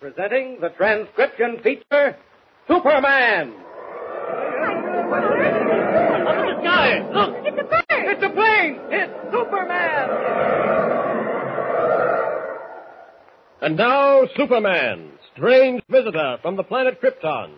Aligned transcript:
Presenting 0.00 0.58
the 0.62 0.70
transcription 0.70 1.58
feature, 1.62 2.16
Superman. 2.66 3.52
Up 6.26 6.36
in 6.38 6.46
the 6.46 6.56
sky! 6.62 7.10
Look! 7.12 7.36
It's 7.44 7.58
a 7.58 7.64
bird! 7.64 7.84
It's 7.90 8.22
a 8.22 8.30
plane! 8.30 8.78
It's 8.88 9.12
Superman! 9.30 10.08
And 13.60 13.76
now, 13.76 14.22
Superman, 14.38 15.10
strange 15.34 15.82
visitor 15.90 16.38
from 16.40 16.56
the 16.56 16.62
planet 16.62 16.98
Krypton, 17.02 17.50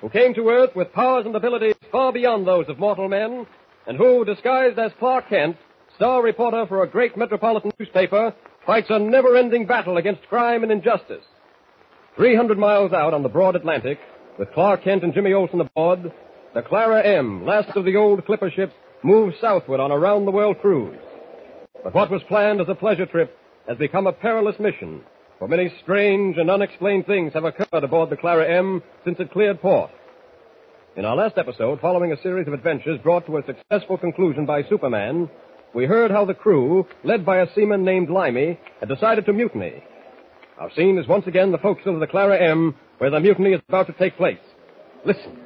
who 0.00 0.08
came 0.08 0.34
to 0.34 0.48
Earth 0.50 0.76
with 0.76 0.92
powers 0.92 1.26
and 1.26 1.34
abilities 1.34 1.74
far 1.90 2.12
beyond 2.12 2.46
those 2.46 2.68
of 2.68 2.78
mortal 2.78 3.08
men, 3.08 3.44
and 3.88 3.98
who, 3.98 4.24
disguised 4.24 4.78
as 4.78 4.92
Clark 5.00 5.30
Kent, 5.30 5.56
star 5.96 6.22
reporter 6.22 6.64
for 6.68 6.84
a 6.84 6.88
great 6.88 7.16
metropolitan 7.16 7.72
newspaper, 7.76 8.32
fights 8.64 8.86
a 8.88 9.00
never-ending 9.00 9.66
battle 9.66 9.96
against 9.96 10.28
crime 10.28 10.62
and 10.62 10.70
injustice. 10.70 11.24
300 12.18 12.58
miles 12.58 12.92
out 12.92 13.14
on 13.14 13.22
the 13.22 13.28
broad 13.28 13.54
Atlantic, 13.54 13.96
with 14.40 14.52
Clark 14.52 14.82
Kent 14.82 15.04
and 15.04 15.14
Jimmy 15.14 15.32
Olsen 15.32 15.60
aboard, 15.60 16.12
the 16.52 16.62
Clara 16.62 17.00
M, 17.00 17.46
last 17.46 17.76
of 17.76 17.84
the 17.84 17.94
old 17.94 18.26
clipper 18.26 18.50
ships, 18.50 18.72
moves 19.04 19.36
southward 19.40 19.78
on 19.78 19.92
a 19.92 19.98
round-the-world 19.98 20.60
cruise. 20.60 20.98
But 21.84 21.94
what 21.94 22.10
was 22.10 22.20
planned 22.26 22.60
as 22.60 22.66
a 22.68 22.74
pleasure 22.74 23.06
trip 23.06 23.38
has 23.68 23.78
become 23.78 24.08
a 24.08 24.12
perilous 24.12 24.58
mission, 24.58 25.02
for 25.38 25.46
many 25.46 25.72
strange 25.84 26.38
and 26.38 26.50
unexplained 26.50 27.06
things 27.06 27.34
have 27.34 27.44
occurred 27.44 27.84
aboard 27.84 28.10
the 28.10 28.16
Clara 28.16 28.52
M 28.52 28.82
since 29.04 29.20
it 29.20 29.30
cleared 29.30 29.62
port. 29.62 29.92
In 30.96 31.04
our 31.04 31.14
last 31.14 31.38
episode, 31.38 31.80
following 31.80 32.10
a 32.10 32.20
series 32.20 32.48
of 32.48 32.52
adventures 32.52 32.98
brought 33.00 33.26
to 33.26 33.36
a 33.36 33.44
successful 33.46 33.96
conclusion 33.96 34.44
by 34.44 34.64
Superman, 34.64 35.30
we 35.72 35.84
heard 35.86 36.10
how 36.10 36.24
the 36.24 36.34
crew, 36.34 36.84
led 37.04 37.24
by 37.24 37.38
a 37.38 37.54
seaman 37.54 37.84
named 37.84 38.10
Limey, 38.10 38.58
had 38.80 38.88
decided 38.88 39.24
to 39.26 39.32
mutiny. 39.32 39.84
Our 40.60 40.70
scene 40.74 40.98
is 40.98 41.06
once 41.06 41.26
again 41.26 41.52
the 41.52 41.58
forecastle 41.58 41.94
of 41.94 42.00
the 42.00 42.06
Clara 42.06 42.36
M, 42.50 42.74
where 42.98 43.10
the 43.10 43.20
mutiny 43.20 43.50
is 43.52 43.60
about 43.68 43.86
to 43.86 43.92
take 43.92 44.16
place. 44.16 44.38
Listen. 45.04 45.38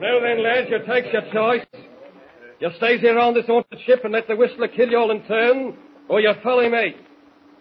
Now 0.00 0.20
then, 0.20 0.42
lads, 0.42 0.68
you 0.70 0.78
take 0.86 1.12
your 1.12 1.22
choice. 1.32 1.66
You 2.60 2.70
stays 2.78 3.00
here 3.00 3.18
on 3.18 3.34
this 3.34 3.46
haunted 3.46 3.78
ship 3.84 4.00
and 4.04 4.12
let 4.12 4.28
the 4.28 4.36
whistler 4.36 4.68
kill 4.68 4.88
you 4.88 4.96
all 4.96 5.10
in 5.10 5.22
turn, 5.24 5.76
or 6.08 6.20
you 6.20 6.32
follow 6.42 6.68
me. 6.70 6.96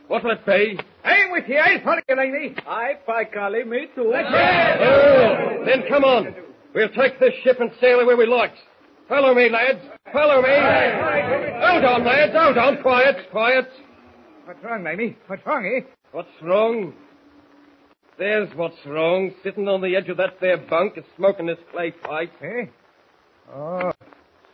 What'll 0.08 0.32
it 0.32 0.46
be? 0.46 0.80
I'm 1.04 1.32
with 1.32 1.46
you. 1.48 1.58
I'll 1.58 1.84
follow 1.84 2.02
you, 2.08 2.16
Limey. 2.16 2.56
Aye, 2.66 2.94
by 3.06 3.24
golly, 3.26 3.64
me 3.66 3.88
too. 3.96 4.14
Oh, 4.16 5.64
then 5.66 5.84
come 5.90 6.06
on. 6.06 6.34
We'll 6.74 6.90
take 6.90 7.20
this 7.20 7.34
ship 7.44 7.60
and 7.60 7.72
sail 7.82 8.00
away 8.00 8.06
where 8.06 8.18
we 8.18 8.26
like. 8.26 8.54
Follow 9.10 9.34
me, 9.34 9.50
lads. 9.50 9.80
Follow 10.14 10.42
me. 10.42 10.48
Hold 10.48 11.84
on, 11.84 12.06
lads. 12.06 12.34
Hold 12.36 12.58
on. 12.58 12.82
Quiet, 12.82 13.30
quiet. 13.32 13.68
What's 14.46 14.62
wrong, 14.62 14.84
Mamie? 14.84 15.16
What's 15.28 15.46
wrong, 15.46 15.66
eh? 15.66 15.90
What's 16.12 16.42
wrong? 16.42 16.94
There's 18.20 18.50
what's 18.56 18.76
wrong. 18.86 19.32
Sitting 19.42 19.70
on 19.70 19.82
the 19.82 19.96
edge 19.96 20.10
of 20.10 20.18
that 20.18 20.42
there 20.42 20.58
bunk 20.58 20.98
and 20.98 21.06
smoking 21.16 21.46
this 21.46 21.58
clay 21.72 21.92
pipe. 21.92 22.34
Eh? 22.42 22.66
Oh, 23.54 23.92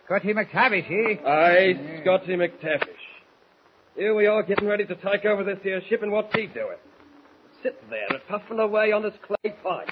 Scotty 0.06 0.34
McTavish, 0.34 0.90
eh? 0.92 1.28
Aye, 1.28 2.02
Scotty 2.02 2.36
McTavish. 2.36 2.84
Here 3.96 4.14
we 4.14 4.28
are 4.28 4.44
getting 4.44 4.68
ready 4.68 4.86
to 4.86 4.96
take 4.96 5.26
over 5.26 5.44
this 5.44 5.58
here 5.64 5.82
ship, 5.90 6.04
and 6.04 6.12
what's 6.12 6.34
he 6.36 6.46
doing? 6.46 6.78
Sitting 7.64 7.90
there 7.90 8.08
and 8.10 8.20
puffing 8.30 8.60
away 8.60 8.92
on 8.92 9.04
his 9.04 9.14
clay 9.26 9.54
pipe. 9.64 9.90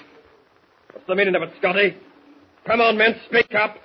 What's 0.92 1.06
the 1.08 1.14
meaning 1.16 1.34
of 1.34 1.42
it, 1.42 1.50
Scotty? 1.58 1.96
Come 2.66 2.80
on, 2.80 2.96
men, 2.96 3.16
speak 3.26 3.52
up. 3.54 3.76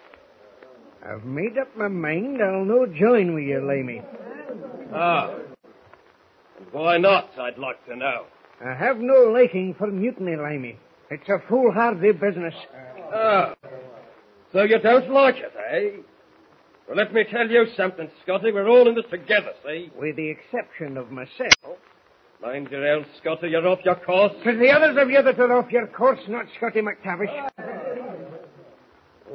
I've 1.05 1.25
made 1.25 1.58
up 1.58 1.75
my 1.75 1.88
mind 1.88 2.39
I'll 2.42 2.64
no 2.64 2.86
join 2.86 3.33
with 3.33 3.44
you, 3.44 3.59
Lamey. 3.59 4.03
Ah. 4.94 5.36
And 6.64 6.73
why 6.73 6.97
not, 6.97 7.30
I'd 7.39 7.58
like 7.58 7.83
to 7.88 7.95
know. 7.95 8.25
I 8.64 8.73
have 8.73 8.97
no 8.97 9.31
liking 9.31 9.75
for 9.78 9.88
mutiny, 9.88 10.36
Lamey. 10.36 10.78
It's 11.09 11.28
a 11.30 11.39
foolhardy 11.50 12.11
business. 12.14 12.53
Ah. 13.14 13.55
So 14.52 14.64
you 14.64 14.80
don't 14.80 15.09
like 15.11 15.36
it, 15.36 15.52
eh? 15.72 16.02
Well, 16.88 16.98
let 16.98 17.14
me 17.14 17.23
tell 17.30 17.49
you 17.49 17.65
something, 17.76 18.10
Scotty. 18.23 18.52
We're 18.52 18.67
all 18.67 18.88
in 18.88 18.95
this 18.95 19.05
together, 19.10 19.54
see? 19.65 19.92
With 19.98 20.15
the 20.15 20.30
exception 20.30 20.98
of 20.98 21.11
myself. 21.11 21.77
Mind 22.42 22.67
your 22.71 22.86
own, 22.88 23.05
Scotty. 23.21 23.49
You're 23.49 23.67
off 23.67 23.80
your 23.86 23.95
course. 23.95 24.33
For 24.43 24.55
the 24.55 24.70
others 24.70 24.98
of 24.99 25.09
you 25.09 25.21
that 25.21 25.39
are 25.39 25.54
off 25.54 25.71
your 25.71 25.88
course, 25.88 26.20
not 26.27 26.45
Scotty 26.58 26.82
McTavish. 26.82 27.49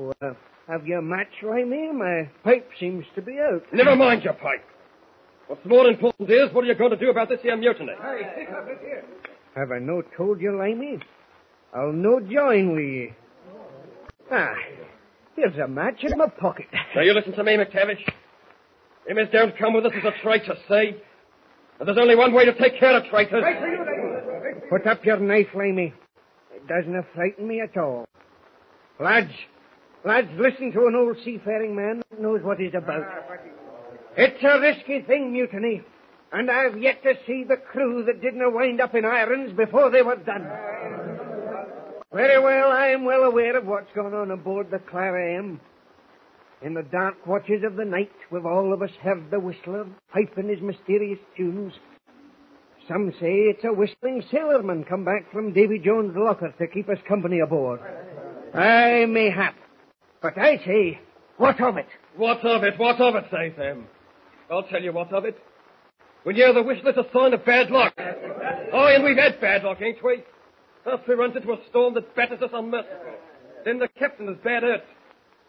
Oh, 0.00 0.12
uh, 0.22 0.34
have 0.68 0.86
you 0.86 0.98
a 0.98 1.02
match, 1.02 1.32
Lamey? 1.42 1.92
My 1.92 2.30
pipe 2.44 2.70
seems 2.78 3.04
to 3.16 3.22
be 3.22 3.38
out. 3.40 3.62
Never 3.72 3.96
mind 3.96 4.22
your 4.22 4.34
pipe. 4.34 4.64
What's 5.48 5.64
more 5.64 5.86
important 5.88 6.30
is, 6.30 6.52
what 6.52 6.62
are 6.64 6.66
you 6.66 6.74
going 6.74 6.90
to 6.90 6.96
do 6.96 7.10
about 7.10 7.30
this 7.30 7.40
here 7.42 7.56
mutiny? 7.56 7.92
Have 9.56 9.70
I 9.72 9.78
no 9.78 10.02
told 10.16 10.42
you, 10.42 10.50
Lamey? 10.50 11.00
I'll 11.74 11.92
no 11.92 12.20
join 12.20 12.72
with 12.72 12.84
you. 12.84 13.12
Ah, 14.30 14.54
here's 15.36 15.56
a 15.56 15.66
match 15.66 16.02
in 16.02 16.16
my 16.18 16.28
pocket. 16.28 16.66
Now, 16.94 17.00
you 17.00 17.14
listen 17.14 17.32
to 17.32 17.42
me, 17.44 17.56
McTavish. 17.56 18.00
Him 19.06 19.18
as 19.18 19.28
don't 19.32 19.56
come 19.56 19.72
with 19.72 19.86
us 19.86 19.92
is 19.96 20.04
a 20.04 20.22
traitor, 20.22 20.54
see? 20.68 20.92
And 21.78 21.88
there's 21.88 21.98
only 21.98 22.14
one 22.14 22.34
way 22.34 22.44
to 22.44 22.52
take 22.52 22.78
care 22.78 22.94
of 22.94 23.04
traitors. 23.06 23.42
Put 24.68 24.86
up 24.86 25.02
your 25.04 25.18
knife, 25.18 25.48
Lamey. 25.54 25.94
It 26.54 26.68
doesn't 26.68 27.06
frighten 27.14 27.48
me 27.48 27.62
at 27.62 27.74
all. 27.78 28.06
Lads, 29.00 29.30
lads, 30.04 30.28
listen 30.36 30.72
to 30.72 30.86
an 30.86 30.94
old 30.94 31.16
seafaring 31.24 31.74
man 31.74 32.02
that 32.10 32.20
knows 32.20 32.42
what 32.42 32.58
he's 32.58 32.74
about. 32.74 33.06
It's 34.20 34.42
a 34.42 34.58
risky 34.58 35.02
thing, 35.02 35.32
mutiny. 35.32 35.80
And 36.32 36.50
I've 36.50 36.76
yet 36.76 37.04
to 37.04 37.14
see 37.24 37.44
the 37.44 37.56
crew 37.56 38.04
that 38.06 38.20
didn't 38.20 38.52
wind 38.52 38.80
up 38.80 38.96
in 38.96 39.04
irons 39.04 39.56
before 39.56 39.92
they 39.92 40.02
were 40.02 40.16
done. 40.16 40.42
Very 42.12 42.42
well, 42.42 42.72
I 42.72 42.88
am 42.88 43.04
well 43.04 43.22
aware 43.22 43.56
of 43.56 43.64
what's 43.64 43.92
going 43.94 44.14
on 44.14 44.32
aboard 44.32 44.72
the 44.72 44.80
Clara 44.80 45.38
M. 45.38 45.60
In 46.62 46.74
the 46.74 46.82
dark 46.82 47.28
watches 47.28 47.62
of 47.64 47.76
the 47.76 47.84
night, 47.84 48.10
we've 48.32 48.44
all 48.44 48.72
of 48.72 48.82
us 48.82 48.90
heard 49.00 49.30
the 49.30 49.38
whistler 49.38 49.86
piping 50.12 50.48
his 50.48 50.60
mysterious 50.60 51.20
tunes. 51.36 51.74
Some 52.88 53.12
say 53.20 53.52
it's 53.54 53.62
a 53.62 53.72
whistling 53.72 54.24
sailorman 54.32 54.88
come 54.88 55.04
back 55.04 55.30
from 55.32 55.52
Davy 55.52 55.78
Jones' 55.78 56.16
locker 56.16 56.52
to 56.58 56.66
keep 56.66 56.88
us 56.88 56.98
company 57.06 57.38
aboard. 57.38 57.78
Aye, 58.52 59.06
mayhap. 59.06 59.54
But 60.20 60.36
I 60.36 60.56
say, 60.66 60.98
what 61.36 61.60
of 61.60 61.76
it? 61.76 61.86
What 62.16 62.44
of 62.44 62.64
it? 62.64 62.76
What 62.78 63.00
of 63.00 63.14
it, 63.14 63.26
say 63.30 63.50
them? 63.56 63.86
I'll 64.50 64.62
tell 64.64 64.82
you 64.82 64.92
what 64.92 65.12
of 65.12 65.24
it. 65.24 65.38
When 66.24 66.36
you're 66.36 66.52
the 66.52 66.62
wish, 66.62 66.78
it's 66.84 66.98
a 66.98 67.12
sign 67.12 67.32
of 67.32 67.44
bad 67.44 67.70
luck. 67.70 67.94
Oh, 68.72 68.86
and 68.86 69.04
we've 69.04 69.16
had 69.16 69.40
bad 69.40 69.64
luck, 69.64 69.78
ain't 69.80 70.02
we? 70.02 70.24
First 70.84 71.02
we 71.08 71.14
runs 71.14 71.36
into 71.36 71.52
a 71.52 71.58
storm 71.68 71.94
that 71.94 72.14
batters 72.16 72.40
us 72.42 72.50
unmerciful. 72.52 73.14
Then 73.64 73.78
the 73.78 73.88
captain 73.98 74.28
is 74.28 74.36
bad 74.42 74.62
hurt. 74.62 74.82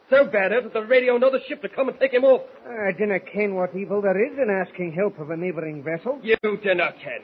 So 0.10 0.26
bad 0.26 0.52
hurt 0.52 0.64
that 0.64 0.74
the 0.74 0.86
radio 0.86 1.16
another 1.16 1.40
ship 1.48 1.62
to 1.62 1.70
come 1.70 1.90
and 1.90 2.00
take 2.00 2.14
him 2.14 2.24
off. 2.24 2.42
I 2.68 2.92
dinna 2.98 3.20
ken 3.20 3.56
what 3.56 3.76
evil 3.76 4.02
there 4.02 4.20
is 4.26 4.38
in 4.38 4.50
asking 4.50 4.94
help 4.94 5.20
of 5.20 5.30
a 5.30 5.38
neighbouring 5.38 5.84
vessel. 5.84 6.20
You 6.24 6.36
not 6.44 6.96
ken. 7.04 7.22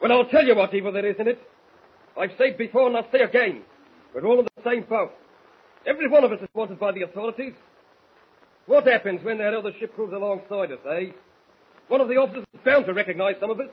Well, 0.00 0.12
I'll 0.12 0.26
tell 0.26 0.44
you 0.44 0.54
what 0.54 0.74
evil 0.74 0.92
there 0.92 1.06
is 1.06 1.16
in 1.18 1.28
it. 1.28 1.40
I've 2.18 2.30
said 2.38 2.56
before 2.58 2.86
and 2.86 2.96
I'll 2.96 3.10
say 3.12 3.20
again. 3.20 3.62
We're 4.14 4.24
all 4.24 4.40
in 4.40 4.46
the 4.56 4.62
same 4.64 4.84
boat. 4.84 5.10
Every 5.86 6.08
one 6.08 6.24
of 6.24 6.32
us 6.32 6.40
is 6.40 6.48
wanted 6.54 6.78
by 6.78 6.92
the 6.92 7.02
authorities. 7.02 7.54
What 8.66 8.86
happens 8.86 9.22
when 9.22 9.38
that 9.38 9.54
other 9.54 9.72
ship 9.78 9.94
proves 9.94 10.12
alongside 10.12 10.72
us, 10.72 10.78
eh? 10.90 11.12
One 11.88 12.00
of 12.00 12.08
the 12.08 12.16
officers 12.16 12.44
is 12.54 12.60
bound 12.64 12.86
to 12.86 12.94
recognize 12.94 13.34
some 13.40 13.50
of 13.50 13.60
us. 13.60 13.68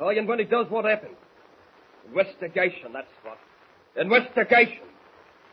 Aye, 0.00 0.14
and 0.14 0.28
when 0.28 0.38
he 0.38 0.44
does, 0.44 0.66
what 0.68 0.84
happens? 0.84 1.16
Investigation, 2.08 2.92
that's 2.92 3.08
what. 3.22 3.38
Investigation. 3.96 4.82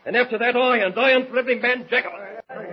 And 0.06 0.16
after 0.16 0.38
that, 0.38 0.56
iron, 0.56 0.92
iron 0.96 1.26
for 1.28 1.38
every 1.38 1.58
man 1.58 1.86
jack 1.90 2.04
of 2.06 2.12
us. 2.12 2.68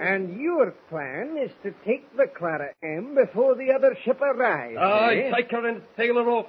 And 0.00 0.40
your 0.40 0.72
plan 0.88 1.36
is 1.36 1.50
to 1.64 1.72
take 1.84 2.16
the 2.16 2.26
Clara 2.36 2.70
M 2.82 3.16
before 3.16 3.56
the 3.56 3.72
other 3.72 3.96
ship 4.04 4.20
arrives. 4.20 4.78
Aye, 4.78 5.30
eh? 5.32 5.36
take 5.36 5.50
her 5.50 5.66
and 5.66 5.82
sail 5.96 6.14
her 6.14 6.28
off 6.30 6.46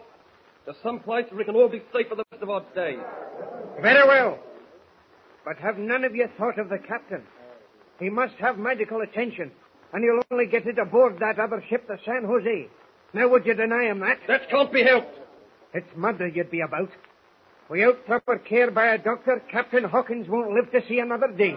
to 0.66 0.74
some 0.84 1.00
place 1.00 1.26
where 1.30 1.40
we 1.40 1.46
can 1.46 1.56
all 1.56 1.70
be 1.70 1.82
safe 1.94 2.08
for 2.08 2.16
the 2.16 2.24
rest 2.32 2.44
of 2.44 2.50
our 2.50 2.64
days. 2.76 3.00
Very 3.82 4.08
well. 4.08 4.38
But 5.46 5.58
have 5.58 5.78
none 5.78 6.04
of 6.04 6.16
you 6.16 6.28
thought 6.38 6.60
of 6.60 6.70
the 6.70 6.78
captain? 6.78 7.24
He 8.00 8.10
must 8.10 8.36
have 8.36 8.58
medical 8.58 9.02
attention, 9.02 9.52
and 9.94 10.04
he'll 10.04 10.22
only 10.32 10.46
get 10.46 10.66
it 10.66 10.80
aboard 10.80 11.20
that 11.20 11.40
other 11.40 11.64
ship, 11.70 11.88
the 11.88 11.98
San 12.06 12.24
Jose. 12.24 12.68
Now, 13.14 13.28
would 13.30 13.46
you 13.46 13.54
deny 13.54 13.86
him 13.86 14.00
that? 14.00 14.20
That 14.28 14.50
can't 14.50 14.72
be 14.72 14.84
helped. 14.84 15.18
It's 15.74 15.88
murder 15.96 16.28
you'd 16.28 16.52
be 16.52 16.62
about. 16.62 16.90
Without 17.70 18.06
proper 18.06 18.38
care 18.38 18.72
by 18.72 18.88
a 18.88 18.98
doctor, 18.98 19.42
Captain 19.52 19.84
Hawkins 19.84 20.28
won't 20.28 20.54
live 20.54 20.72
to 20.72 20.82
see 20.88 21.00
another 21.00 21.28
day. 21.28 21.56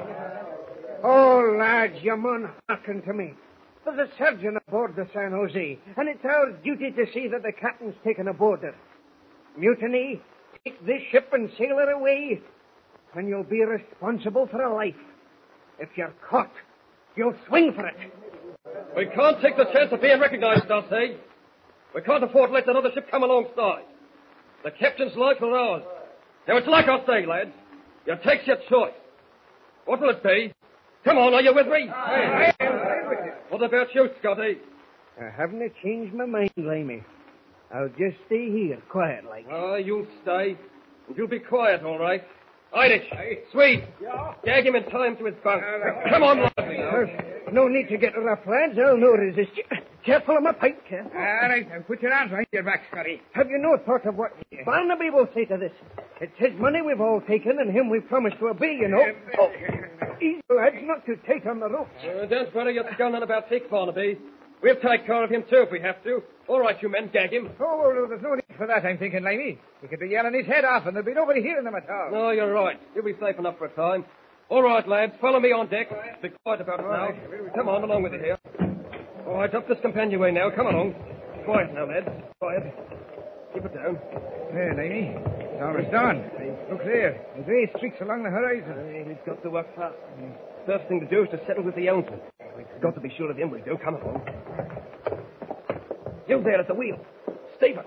Oh, 1.03 1.56
lads, 1.59 1.94
you 2.03 2.17
mun 2.17 2.50
hearken 2.69 3.03
to 3.03 3.12
me. 3.12 3.35
There's 3.85 4.09
a 4.09 4.17
surgeon 4.19 4.59
aboard 4.69 4.94
the 4.94 5.09
San 5.12 5.33
Jose, 5.33 5.79
and 5.97 6.09
it's 6.09 6.25
our 6.25 6.53
duty 6.62 6.91
to 6.93 7.06
see 7.12 7.29
that 7.29 7.43
the 7.43 7.53
captain's 7.53 7.97
taken 8.05 8.29
aboard 8.29 8.61
her. 8.61 8.75
Mutiny, 9.56 10.21
take 10.65 10.85
this 10.87 11.03
ship 11.11 11.29
and 11.33 11.50
sail 11.59 11.77
her 11.77 11.91
away, 11.91 12.41
and 13.15 13.29
you'll 13.29 13.43
be 13.43 13.65
responsible 13.65 14.47
for 14.47 14.62
a 14.62 14.75
life. 14.75 14.94
If 15.82 15.88
you're 15.96 16.14
caught, 16.31 16.52
you'll 17.17 17.34
swing 17.49 17.73
for 17.75 17.84
it. 17.84 17.96
We 18.96 19.06
can't 19.06 19.43
take 19.43 19.56
the 19.56 19.64
chance 19.73 19.90
of 19.90 20.00
being 20.00 20.20
recognized, 20.20 20.62
say. 20.88 21.17
We 21.93 22.02
can't 22.02 22.23
afford 22.23 22.50
to 22.50 22.55
let 22.55 22.69
another 22.69 22.90
ship 22.94 23.11
come 23.11 23.25
alongside. 23.25 23.82
The 24.62 24.70
captain's 24.70 25.17
life 25.17 25.38
or 25.40 25.58
ours. 25.58 25.82
Now, 26.46 26.56
it's 26.56 26.69
like 26.69 26.87
I 26.87 27.05
say, 27.05 27.26
lads. 27.26 27.50
You 28.06 28.14
take 28.25 28.46
your 28.46 28.58
choice. 28.70 28.94
What 29.84 30.00
will 30.00 30.11
it 30.11 30.23
be? 30.23 30.55
Come 31.05 31.19
on, 31.19 31.34
are 31.34 31.43
you 31.43 31.52
with 31.52 31.67
me? 31.67 31.90
What 33.49 33.64
about 33.64 33.93
you, 33.93 34.08
Scotty? 34.20 34.58
Uh, 35.20 35.25
I 35.25 35.31
haven't 35.37 35.73
changed 35.82 36.14
my 36.14 36.26
mind, 36.26 36.52
Lamey. 36.56 37.02
I'll 37.75 37.88
just 37.88 38.19
stay 38.26 38.50
here, 38.52 38.81
quiet 38.88 39.25
like. 39.25 39.46
Oh, 39.50 39.75
you'll 39.75 40.06
stay. 40.23 40.56
And 41.08 41.17
you'll 41.17 41.26
be 41.26 41.40
quiet, 41.40 41.82
all 41.82 41.99
right. 41.99 42.23
Irish, 42.75 43.05
Swede, 43.53 43.85
gag 44.45 44.67
him 44.67 44.75
in 44.75 44.85
him 44.85 45.17
to 45.19 45.25
his 45.27 45.35
bunk. 45.45 45.63
Come 46.11 46.23
on, 46.23 46.41
lads. 46.41 47.11
No 47.53 47.69
need 47.69 47.89
to 47.89 47.99
get 47.99 48.17
rough, 48.17 48.41
lads. 48.47 48.79
I'll 48.79 48.97
no 48.97 49.09
resist 49.11 49.51
you. 49.57 49.65
Careful 50.07 50.39
of 50.39 50.43
my 50.43 50.53
pipe, 50.53 50.83
care. 50.89 51.05
All 51.05 51.49
right, 51.49 51.69
now 51.69 51.81
put 51.87 52.01
your 52.01 52.13
arms 52.13 52.31
behind 52.31 52.47
your 52.51 52.63
back, 52.63 52.83
Scotty. 52.91 53.21
Have 53.33 53.51
you 53.51 53.59
no 53.59 53.77
thought 53.85 54.07
of 54.07 54.17
what 54.17 54.33
Barnaby 54.65 55.11
will 55.11 55.29
say 55.35 55.45
to 55.45 55.59
this? 55.59 55.71
It's 56.21 56.33
his 56.39 56.59
money 56.59 56.81
we've 56.81 57.01
all 57.01 57.21
taken 57.21 57.59
and 57.61 57.71
him 57.71 57.91
we've 57.91 58.09
promised 58.09 58.39
to 58.39 58.49
obey, 58.49 58.75
you 58.81 58.89
know. 58.89 59.05
Oh, 59.39 59.51
easy, 60.21 60.41
lads, 60.55 60.77
not 60.83 61.05
too 61.05 61.17
tight 61.27 61.47
on 61.47 61.61
the 61.61 61.69
ropes. 61.69 61.91
Uh, 62.03 62.27
don't 62.27 62.55
worry 62.55 62.75
your 62.75 62.85
gun 62.97 63.15
on 63.15 63.23
about 63.23 63.51
Dick 63.51 63.71
Barnaby. 63.71 64.19
We'll 64.63 64.77
take 64.77 65.05
care 65.07 65.25
of 65.25 65.31
him, 65.31 65.43
too, 65.51 65.65
if 65.67 65.73
we 65.73 65.81
have 65.81 66.03
to. 66.05 66.23
All 66.49 66.61
right, 66.61 66.81
you 66.81 66.89
men, 66.89 67.11
gag 67.13 67.33
him. 67.33 67.51
Oh, 67.61 67.79
well, 67.95 68.09
there's 68.09 68.23
no 68.23 68.35
need 68.35 68.42
for 68.62 68.69
that, 68.69 68.87
I'm 68.87 68.97
thinking, 68.97 69.23
Lamey. 69.25 69.59
We 69.82 69.88
could 69.88 69.99
be 69.99 70.06
yelling 70.06 70.35
his 70.35 70.47
head 70.47 70.64
off, 70.64 70.87
and 70.87 70.94
there'd 70.94 71.05
be 71.05 71.14
nobody 71.14 71.43
hearing 71.43 71.64
them 71.64 71.75
at 71.75 71.91
all. 71.91 72.11
No, 72.12 72.31
you're 72.31 72.53
right. 72.53 72.79
You'll 72.94 73.05
be 73.05 73.19
safe 73.20 73.37
enough 73.37 73.59
for 73.59 73.67
a 73.67 73.75
time. 73.75 74.05
All 74.50 74.62
right, 74.62 74.87
lads, 74.87 75.14
follow 75.20 75.41
me 75.41 75.50
on 75.50 75.67
deck. 75.67 75.91
Be 76.23 76.29
quiet 76.44 76.61
about 76.61 76.79
it 76.79 76.87
now. 76.87 77.11
Come 77.56 77.69
on, 77.69 77.82
along 77.82 78.05
with 78.05 78.12
you 78.12 78.20
here. 78.20 78.38
All 79.26 79.35
right, 79.35 79.53
up 79.53 79.67
this 79.67 79.79
companionway 79.82 80.31
now. 80.31 80.49
Come 80.55 80.69
along. 80.69 80.94
Quiet 81.44 81.75
now, 81.75 81.91
lads. 81.91 82.06
Quiet. 82.38 82.62
Keep 83.53 83.64
it 83.64 83.75
down. 83.75 83.99
There, 84.55 84.75
Lamey. 84.79 85.11
It's 85.11 85.62
almost 85.62 85.91
dawn. 85.91 86.23
Look 86.70 86.85
there. 86.85 87.19
The 87.37 87.43
grey 87.43 87.69
streaks 87.76 87.99
along 88.00 88.23
the 88.23 88.31
horizon. 88.31 89.08
We've 89.08 89.26
got 89.26 89.43
to 89.43 89.50
work 89.50 89.75
fast. 89.75 89.97
First 90.67 90.87
thing 90.87 91.00
to 91.00 91.06
do 91.11 91.25
is 91.25 91.31
to 91.31 91.41
settle 91.49 91.65
with 91.65 91.75
the 91.75 91.88
ounces. 91.88 92.20
We've 92.56 92.67
got 92.81 92.94
to 92.94 93.00
be 93.00 93.12
sure 93.19 93.29
of 93.29 93.37
him. 93.37 93.50
We 93.50 93.61
do. 93.62 93.76
Come 93.82 93.97
along. 93.97 94.23
You 96.29 96.41
there 96.44 96.61
at 96.61 96.69
the 96.69 96.75
wheel. 96.75 97.05
Stephen. 97.58 97.82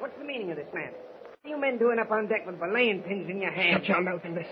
What's 0.00 0.16
the 0.18 0.24
meaning 0.24 0.50
of 0.50 0.56
this, 0.56 0.66
man? 0.72 0.92
What 0.92 1.44
are 1.44 1.48
you 1.48 1.60
men 1.60 1.78
doing 1.78 1.98
up 1.98 2.10
on 2.10 2.26
deck 2.26 2.46
with 2.46 2.58
belaying 2.58 3.02
pins 3.02 3.28
in 3.28 3.40
your 3.40 3.52
hands? 3.52 3.86
Shut 3.86 3.96
your 3.96 4.00
mouth 4.00 4.22
and 4.24 4.34
listen. 4.34 4.50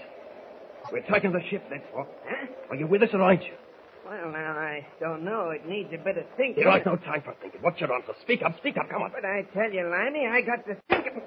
We're 0.93 1.03
taking 1.11 1.33
the 1.33 1.41
ship, 1.51 1.65
that's 1.71 1.85
what. 1.93 2.07
Huh? 2.29 2.47
Are 2.71 2.77
you 2.77 2.87
with 2.87 3.03
us 3.03 3.09
or 3.15 3.23
aren't 3.23 3.43
you? 3.43 3.53
Well, 4.07 4.31
now, 4.31 4.53
I 4.59 4.87
don't 5.01 5.25
know. 5.25 5.51
It 5.51 5.67
needs 5.67 5.89
a 5.93 5.99
bit 5.99 6.19
of 6.19 6.25
thinking. 6.37 6.65
There 6.65 6.73
ain't 6.73 6.87
no 6.87 6.97
time 6.97 7.23
for 7.23 7.35
thinking. 7.41 7.61
What's 7.63 7.81
your 7.81 7.93
answer? 7.93 8.13
Speak 8.23 8.43
up, 8.43 8.57
speak 8.59 8.77
up, 8.77 8.89
come 8.91 9.03
on. 9.03 9.11
But 9.13 9.25
I 9.25 9.43
tell 9.55 9.71
you, 9.73 9.89
Limey, 9.89 10.27
I 10.27 10.41
got 10.43 10.67
to 10.67 10.77
think 10.89 11.07
of... 11.07 11.23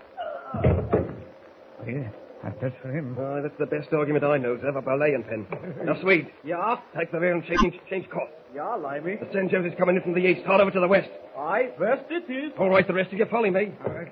Yeah, 1.87 2.09
that's 2.61 2.75
for 2.81 2.91
him. 2.91 3.15
Oh, 3.19 3.41
that's 3.41 3.57
the 3.59 3.65
best 3.65 3.93
argument 3.93 4.23
I 4.23 4.37
know, 4.37 4.57
Zev, 4.57 4.77
a 4.77 4.81
belaying 4.81 5.23
pin. 5.23 5.45
now, 5.85 5.99
Swede. 6.01 6.27
Yeah? 6.43 6.77
Take 6.97 7.11
the 7.11 7.19
rear 7.19 7.33
and 7.35 7.43
change, 7.45 7.75
change 7.89 8.09
course. 8.09 8.29
Yeah, 8.53 8.75
Limey. 8.75 9.15
The 9.17 9.29
San 9.33 9.47
Jose's 9.49 9.73
coming 9.77 9.95
in 9.95 10.01
from 10.01 10.13
the 10.13 10.19
east. 10.25 10.45
Hard 10.45 10.59
over 10.61 10.71
to 10.71 10.79
the 10.79 10.87
west. 10.87 11.09
Aye, 11.37 11.69
west 11.79 12.03
it 12.09 12.29
is. 12.31 12.51
All 12.59 12.69
right, 12.69 12.85
the 12.85 12.93
rest 12.93 13.13
of 13.13 13.19
you 13.19 13.25
follow 13.29 13.49
me. 13.49 13.71
All 13.85 13.93
right. 13.93 14.11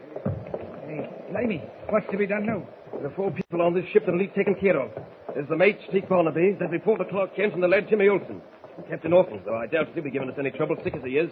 Hey, 0.85 1.09
Lamey, 1.33 1.61
what's 1.89 2.05
to 2.11 2.17
be 2.17 2.25
done 2.27 2.45
now? 2.45 2.63
There 2.93 3.07
are 3.07 3.15
four 3.15 3.31
people 3.31 3.61
on 3.61 3.73
this 3.73 3.85
ship 3.91 4.03
that'll 4.05 4.19
need 4.19 4.33
taken 4.35 4.55
care 4.55 4.79
of. 4.79 4.91
There's 5.33 5.47
the 5.49 5.57
mate, 5.57 5.77
Steve 5.89 6.07
Barnaby, 6.09 6.55
there's 6.59 6.71
reporter 6.71 7.05
Clark 7.09 7.35
Kent, 7.35 7.53
and 7.53 7.61
the 7.63 7.67
lad, 7.67 7.87
Jimmy 7.89 8.07
Olsen. 8.07 8.41
Captain 8.89 9.11
Hawkins, 9.11 9.41
though 9.45 9.57
I 9.57 9.67
doubt 9.67 9.89
if 9.89 9.93
he'll 9.95 10.03
be 10.03 10.09
giving 10.11 10.29
us 10.29 10.35
any 10.39 10.51
trouble, 10.51 10.75
sick 10.83 10.95
as 10.95 11.03
he 11.03 11.17
is. 11.17 11.29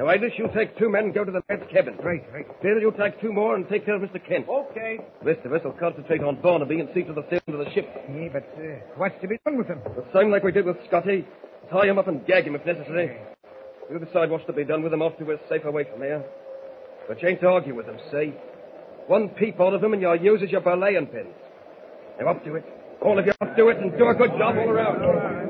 Now, 0.00 0.06
Irish, 0.06 0.32
you 0.38 0.48
take 0.56 0.78
two 0.78 0.88
men 0.88 1.04
and 1.04 1.14
go 1.14 1.24
to 1.24 1.30
the 1.30 1.42
lad's 1.50 1.70
cabin. 1.70 1.94
Right, 2.02 2.24
right. 2.32 2.62
Bill, 2.62 2.80
you 2.80 2.90
take 2.98 3.20
two 3.20 3.34
more 3.34 3.54
and 3.54 3.68
take 3.68 3.84
care 3.84 3.96
of 3.96 4.00
Mr. 4.00 4.16
Kent. 4.26 4.48
Okay. 4.48 4.96
The 5.20 5.26
rest 5.26 5.44
of 5.44 5.52
us 5.52 5.60
will 5.62 5.72
concentrate 5.72 6.22
on 6.22 6.40
Barnaby 6.40 6.80
and 6.80 6.88
see 6.94 7.02
to 7.02 7.12
the 7.12 7.22
sailing 7.28 7.60
of 7.60 7.66
the 7.66 7.70
ship. 7.74 7.86
Yeah, 8.08 8.28
but 8.32 8.48
uh, 8.56 8.80
what's 8.96 9.20
to 9.20 9.28
be 9.28 9.36
done 9.44 9.58
with 9.58 9.66
him? 9.66 9.78
The 9.84 10.06
same 10.18 10.30
like 10.30 10.42
we 10.42 10.52
did 10.52 10.64
with 10.64 10.78
Scotty. 10.88 11.26
Tie 11.70 11.86
him 11.86 11.98
up 11.98 12.08
and 12.08 12.24
gag 12.24 12.46
him 12.46 12.54
if 12.54 12.64
necessary. 12.64 13.18
You 13.92 13.98
decide 13.98 14.30
what's 14.30 14.46
to 14.46 14.54
be 14.54 14.64
done 14.64 14.82
with 14.82 14.94
him 14.94 15.02
after 15.02 15.26
we're 15.26 15.38
safe 15.50 15.66
away 15.66 15.84
from 15.84 16.00
here. 16.00 16.24
But 17.06 17.20
you 17.20 17.28
ain't 17.28 17.42
to 17.42 17.48
argue 17.48 17.74
with 17.74 17.84
him, 17.84 17.98
see? 18.10 18.32
One 19.06 19.28
peep 19.28 19.60
out 19.60 19.74
of 19.74 19.84
him 19.84 19.92
and 19.92 20.00
you'll 20.00 20.16
use 20.16 20.40
as 20.42 20.48
your 20.48 20.62
belaying 20.62 21.08
pins. 21.08 21.36
Now 22.18 22.30
up 22.30 22.42
to 22.46 22.54
it. 22.54 22.64
All 23.02 23.18
of 23.18 23.26
you 23.26 23.32
up 23.38 23.54
to 23.54 23.68
it 23.68 23.76
and 23.76 23.92
do 23.98 24.08
a 24.08 24.14
good 24.14 24.30
job 24.38 24.56
all 24.56 24.70
around. 24.70 25.49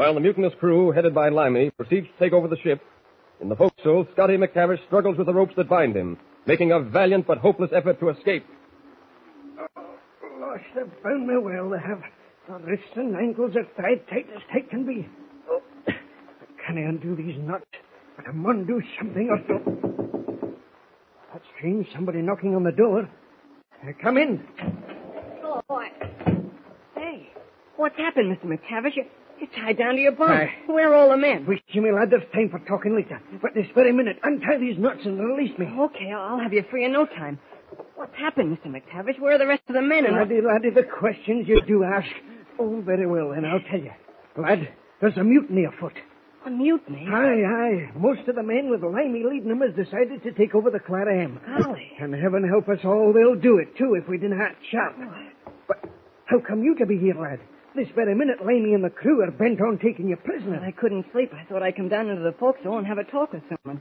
While 0.00 0.14
the 0.14 0.20
mutinous 0.20 0.54
crew, 0.58 0.92
headed 0.92 1.14
by 1.14 1.28
Limey, 1.28 1.68
proceeds 1.76 2.06
to 2.06 2.24
take 2.24 2.32
over 2.32 2.48
the 2.48 2.56
ship, 2.64 2.80
in 3.38 3.50
the 3.50 3.54
forecastle, 3.54 4.08
Scotty 4.14 4.38
McTavish 4.38 4.82
struggles 4.86 5.18
with 5.18 5.26
the 5.26 5.34
ropes 5.34 5.52
that 5.58 5.68
bind 5.68 5.94
him, 5.94 6.16
making 6.46 6.72
a 6.72 6.80
valiant 6.80 7.26
but 7.26 7.36
hopeless 7.36 7.70
effort 7.76 8.00
to 8.00 8.08
escape. 8.08 8.46
Oh, 9.58 9.66
Gosh, 10.40 10.64
they've 10.74 11.02
bound 11.04 11.26
me 11.26 11.34
well. 11.36 11.68
They 11.68 11.86
have. 11.86 12.00
The 12.48 12.64
wrists 12.64 12.86
and 12.96 13.14
ankles 13.14 13.54
are 13.56 13.64
tied 13.76 14.08
tight 14.08 14.26
as 14.34 14.40
tight 14.50 14.70
can 14.70 14.86
be. 14.86 15.06
Oh, 15.50 15.60
can 16.66 16.78
I 16.78 16.88
undo 16.88 17.14
these 17.14 17.36
knots? 17.38 17.66
But 18.16 18.26
I 18.26 18.32
must 18.32 18.66
do 18.68 18.80
something 18.98 19.28
or 19.28 19.38
so. 19.46 20.56
That's 21.30 21.44
strange. 21.58 21.86
Somebody 21.94 22.22
knocking 22.22 22.54
on 22.56 22.64
the 22.64 22.72
door. 22.72 23.06
Uh, 23.86 23.92
come 24.02 24.16
in. 24.16 24.42
Oh, 25.44 25.60
boy. 25.68 25.88
Hey, 26.94 27.28
what's 27.76 27.98
happened, 27.98 28.34
Mr. 28.34 28.46
McTavish? 28.46 28.96
You, 29.40 29.46
you're 29.52 29.64
tied 29.64 29.78
down 29.78 29.94
to 29.94 30.00
your 30.00 30.12
bunk. 30.12 30.30
Aye. 30.30 30.52
Where 30.66 30.92
are 30.92 30.94
all 30.94 31.10
the 31.10 31.16
men? 31.16 31.46
Wish 31.46 31.60
Jimmy 31.72 31.90
lad, 31.90 32.10
there's 32.10 32.22
time 32.32 32.48
for 32.50 32.58
talking 32.60 32.94
later. 32.94 33.20
But 33.42 33.54
this 33.54 33.66
very 33.74 33.92
minute, 33.92 34.18
untie 34.22 34.58
these 34.58 34.78
knots 34.78 35.00
and 35.04 35.18
release 35.18 35.56
me. 35.58 35.66
Okay, 35.66 36.12
I'll 36.12 36.38
have 36.40 36.52
you 36.52 36.64
free 36.70 36.84
in 36.84 36.92
no 36.92 37.06
time. 37.06 37.38
What's 37.96 38.16
happened, 38.16 38.56
Mr. 38.58 38.66
McTavish? 38.70 39.20
Where 39.20 39.34
are 39.34 39.38
the 39.38 39.46
rest 39.46 39.62
of 39.68 39.74
the 39.74 39.82
men? 39.82 40.04
And 40.06 40.16
Laddie, 40.16 40.40
laddie, 40.40 40.70
the 40.70 40.82
questions 40.82 41.46
you 41.48 41.60
do 41.66 41.84
ask. 41.84 42.08
Oh, 42.58 42.80
very 42.80 43.06
well, 43.06 43.30
then 43.34 43.44
I'll 43.44 43.60
tell 43.70 43.80
you. 43.80 43.92
Lad, 44.36 44.68
there's 45.00 45.16
a 45.16 45.24
mutiny 45.24 45.64
afoot. 45.64 45.92
a 46.46 46.50
mutiny? 46.50 47.06
Aye, 47.10 47.44
aye. 47.44 47.90
Most 47.96 48.26
of 48.28 48.34
the 48.36 48.42
men 48.42 48.70
with 48.70 48.82
Limey 48.82 49.22
leading 49.24 49.48
them 49.48 49.60
has 49.60 49.74
decided 49.76 50.22
to 50.24 50.32
take 50.32 50.54
over 50.54 50.70
the 50.70 50.80
Clara 50.80 51.22
M. 51.22 51.40
Golly. 51.62 51.92
And 52.00 52.14
heaven 52.14 52.46
help 52.48 52.68
us 52.68 52.84
all, 52.84 53.12
they'll 53.14 53.40
do 53.40 53.58
it, 53.58 53.76
too, 53.76 53.94
if 54.02 54.08
we 54.08 54.18
didn't 54.18 54.38
have 54.38 54.52
sharp. 54.70 54.96
But 55.68 55.84
how 56.26 56.40
come 56.40 56.62
you 56.62 56.74
to 56.76 56.86
be 56.86 56.98
here, 56.98 57.14
lad? 57.14 57.40
This 57.76 57.88
very 57.94 58.14
minute, 58.14 58.38
Limey 58.44 58.74
and 58.74 58.82
the 58.84 58.90
crew 58.90 59.22
are 59.22 59.30
bent 59.30 59.60
on 59.60 59.78
taking 59.78 60.08
you 60.08 60.16
prisoner. 60.16 60.60
I 60.64 60.72
couldn't 60.72 61.06
sleep. 61.12 61.30
I 61.32 61.44
thought 61.44 61.62
I'd 61.62 61.76
come 61.76 61.88
down 61.88 62.08
into 62.08 62.22
the 62.22 62.32
forecastle 62.38 62.78
and 62.78 62.86
have 62.86 62.98
a 62.98 63.04
talk 63.04 63.32
with 63.32 63.42
someone. 63.48 63.80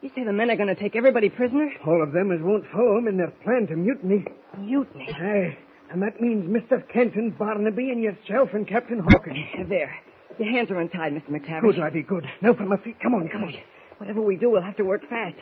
You 0.00 0.10
say 0.16 0.24
the 0.24 0.32
men 0.32 0.50
are 0.50 0.56
going 0.56 0.74
to 0.74 0.74
take 0.74 0.96
everybody 0.96 1.28
prisoner? 1.28 1.70
All 1.86 2.02
of 2.02 2.12
them 2.12 2.32
as 2.32 2.40
won't 2.42 2.64
follow 2.72 2.96
'em 2.98 3.06
in 3.06 3.16
their 3.16 3.30
plan 3.44 3.68
to 3.68 3.76
mutiny. 3.76 4.24
Mutiny. 4.58 5.08
Aye. 5.14 5.56
And 5.92 6.02
that 6.02 6.20
means 6.20 6.44
Mr. 6.50 6.82
Kenton, 6.88 7.30
Barnaby, 7.38 7.90
and 7.90 8.02
yourself 8.02 8.48
and 8.54 8.66
Captain 8.66 8.98
Hawkins. 8.98 9.38
There. 9.68 9.94
Your 10.38 10.50
hands 10.50 10.70
are 10.70 10.80
untied, 10.80 11.12
Mr. 11.12 11.28
McTavish. 11.28 11.60
Good, 11.60 11.78
laddie, 11.78 12.02
good. 12.02 12.26
Now 12.40 12.54
for 12.54 12.64
my 12.64 12.78
feet. 12.78 12.96
Come 13.00 13.14
on, 13.14 13.28
come 13.28 13.44
on. 13.44 13.54
Whatever 13.98 14.22
we 14.22 14.36
do, 14.36 14.50
we'll 14.50 14.62
have 14.62 14.76
to 14.78 14.82
work 14.84 15.02
fast. 15.08 15.36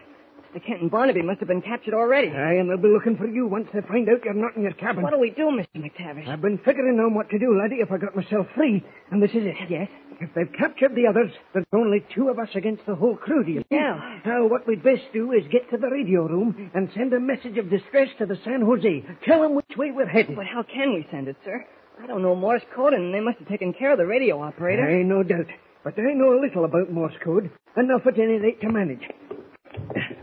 Mr. 0.54 0.66
Kent 0.66 0.82
and 0.82 0.90
Barnaby 0.90 1.22
must 1.22 1.38
have 1.38 1.48
been 1.48 1.62
captured 1.62 1.94
already. 1.94 2.28
Aye, 2.28 2.54
and 2.54 2.68
they'll 2.68 2.76
be 2.76 2.88
looking 2.88 3.16
for 3.16 3.26
you 3.26 3.46
once 3.46 3.68
they 3.72 3.80
find 3.82 4.08
out 4.08 4.24
you're 4.24 4.34
not 4.34 4.56
in 4.56 4.62
your 4.62 4.72
cabin. 4.72 5.02
What 5.02 5.12
do 5.12 5.18
we 5.20 5.30
do, 5.30 5.44
Mr. 5.46 5.76
McTavish? 5.76 6.26
I've 6.28 6.42
been 6.42 6.58
figuring 6.64 6.98
on 6.98 7.14
what 7.14 7.30
to 7.30 7.38
do, 7.38 7.56
laddie, 7.56 7.76
if 7.76 7.92
I 7.92 7.98
got 7.98 8.16
myself 8.16 8.46
free. 8.56 8.84
And 9.12 9.22
this 9.22 9.30
is 9.30 9.44
it. 9.46 9.54
Yes? 9.68 9.88
If 10.20 10.30
they've 10.34 10.52
captured 10.58 10.94
the 10.94 11.06
others, 11.06 11.30
there's 11.54 11.64
only 11.72 12.04
two 12.14 12.28
of 12.28 12.38
us 12.38 12.48
against 12.54 12.84
the 12.86 12.94
whole 12.94 13.16
crew, 13.16 13.44
do 13.44 13.52
you? 13.52 13.64
Yeah. 13.70 14.18
Now, 14.26 14.46
what 14.48 14.66
we'd 14.66 14.82
best 14.82 15.02
do 15.14 15.32
is 15.32 15.44
get 15.52 15.70
to 15.70 15.78
the 15.78 15.88
radio 15.88 16.26
room 16.26 16.70
and 16.74 16.90
send 16.94 17.12
a 17.12 17.20
message 17.20 17.56
of 17.56 17.70
distress 17.70 18.08
to 18.18 18.26
the 18.26 18.36
San 18.44 18.60
Jose. 18.60 19.04
Tell 19.24 19.40
them 19.42 19.54
which 19.54 19.76
way 19.78 19.92
we're 19.92 20.06
headed. 20.06 20.36
But 20.36 20.46
how 20.46 20.62
can 20.64 20.92
we 20.94 21.06
send 21.10 21.28
it, 21.28 21.36
sir? 21.44 21.64
I 22.02 22.06
don't 22.06 22.22
know 22.22 22.34
Morse 22.34 22.62
code, 22.74 22.92
and 22.92 23.14
they 23.14 23.20
must 23.20 23.38
have 23.38 23.48
taken 23.48 23.72
care 23.72 23.92
of 23.92 23.98
the 23.98 24.06
radio 24.06 24.40
operator. 24.42 24.86
Aye, 24.86 25.02
no 25.04 25.22
doubt. 25.22 25.46
But 25.84 25.98
I 25.98 26.12
know 26.12 26.38
a 26.38 26.40
little 26.40 26.64
about 26.64 26.90
Morse 26.92 27.14
code. 27.24 27.50
Enough 27.76 28.02
at 28.06 28.18
any 28.18 28.36
rate 28.38 28.60
to 28.62 28.68
manage. 28.68 29.02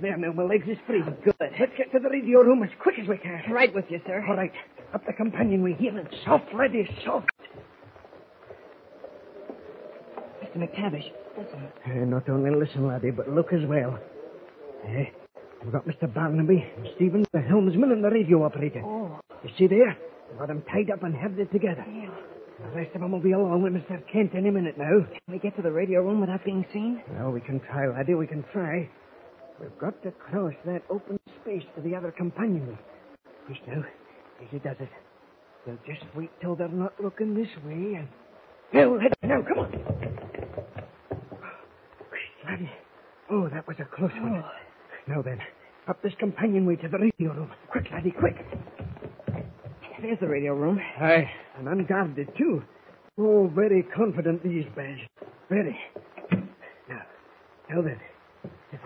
There 0.02 0.16
now, 0.18 0.32
my 0.32 0.44
legs 0.44 0.68
is 0.68 0.78
free. 0.86 1.02
Good. 1.24 1.36
Let's 1.60 1.72
get 1.78 1.92
to 1.92 2.00
the 2.00 2.10
radio 2.10 2.42
room 2.42 2.62
as 2.64 2.70
quick 2.82 2.96
as 3.02 3.08
we 3.08 3.18
can. 3.18 3.42
Right 3.52 3.74
with 3.74 3.86
you, 3.90 4.00
sir. 4.06 4.24
All 4.30 4.36
right. 4.36 4.52
Up 4.94 5.06
the 5.06 5.14
companionway 5.14 5.74
here 5.74 5.98
and 5.98 6.08
soft, 6.24 6.54
laddie, 6.54 6.88
soft. 7.04 7.30
Mr. 10.44 10.58
McTavish, 10.58 11.12
listen. 11.38 11.68
Uh, 11.86 12.06
not 12.06 12.30
only 12.30 12.52
listen, 12.52 12.88
laddie, 12.88 13.12
but 13.12 13.30
look 13.30 13.52
as 13.54 13.66
well. 13.68 14.00
Uh, 14.86 15.04
we've 15.64 15.74
got 15.74 15.86
Mr. 15.88 16.12
Barnaby, 16.14 16.64
and 16.78 16.88
Stephen, 16.96 17.26
the 17.34 17.42
helmsman, 17.42 17.92
and 17.92 18.04
the 18.04 18.10
radio 18.10 18.44
operator. 18.44 18.82
Oh, 18.86 19.20
You 19.44 19.50
see 19.58 19.68
there? 19.68 19.98
We've 20.30 20.40
got 20.40 20.48
them 20.48 20.64
tied 20.72 20.90
up 20.92 21.04
and 21.04 21.16
herded 21.16 21.52
together. 21.52 21.86
yeah. 21.92 22.10
The 22.60 22.76
rest 22.76 22.96
of 22.96 23.02
them 23.02 23.12
will 23.12 23.20
be 23.20 23.34
along 23.34 23.62
with 23.64 23.74
Mr. 23.74 24.02
Kent 24.12 24.32
any 24.36 24.50
minute 24.50 24.78
now. 24.78 25.06
Can 25.06 25.22
we 25.34 25.38
get 25.38 25.56
to 25.58 25.62
the 25.62 25.72
radio 25.72 26.02
room 26.02 26.22
without 26.22 26.44
being 26.44 26.66
seen? 26.74 27.02
Well, 27.12 27.32
we 27.32 27.42
can 27.42 27.60
try, 27.60 27.88
laddie, 27.88 28.16
we 28.16 28.26
can 28.28 28.44
try. 28.52 28.90
We've 29.60 29.80
got 29.80 30.02
to 30.04 30.12
cross 30.12 30.54
that 30.66 30.84
open 30.90 31.20
space 31.42 31.64
to 31.76 31.82
the 31.82 31.96
other 31.96 32.12
companionway. 32.12 32.78
Just 33.50 33.62
now, 33.68 33.84
easy 34.46 34.60
does 34.60 34.76
it. 34.80 34.90
We'll 35.66 35.78
just 35.86 36.06
wait 36.16 36.30
till 36.42 36.56
they're 36.56 36.68
not 36.68 36.94
looking 37.02 37.34
this 37.36 37.50
way 37.66 37.96
and... 37.96 38.08
Now, 38.74 38.96
laddie, 38.96 39.16
now, 39.24 39.42
come 39.42 39.60
on. 39.60 39.72
Laddie. 42.46 42.72
Oh, 43.30 43.50
that 43.50 43.68
was 43.68 43.78
a 43.80 43.86
close 43.96 44.12
one. 44.22 44.44
Oh. 44.44 44.52
Now 45.08 45.22
then, 45.22 45.40
up 45.88 46.02
this 46.02 46.14
companionway 46.20 46.76
to 46.78 46.90
the 46.90 46.98
radio 46.98 47.34
room. 47.34 47.52
Quick, 47.72 47.88
laddie, 47.92 48.12
quick. 48.12 48.36
There's 50.02 50.20
the 50.20 50.28
radio 50.28 50.54
room. 50.54 50.80
Aye, 51.00 51.30
and 51.58 51.68
unguarded, 51.68 52.30
too. 52.38 52.62
Oh, 53.18 53.52
very 53.56 53.84
confident 53.96 54.44
these 54.44 54.66
bears. 54.76 55.00
Very. 55.50 55.78
Now, 56.88 57.02
now 57.70 57.82
then, 57.82 58.00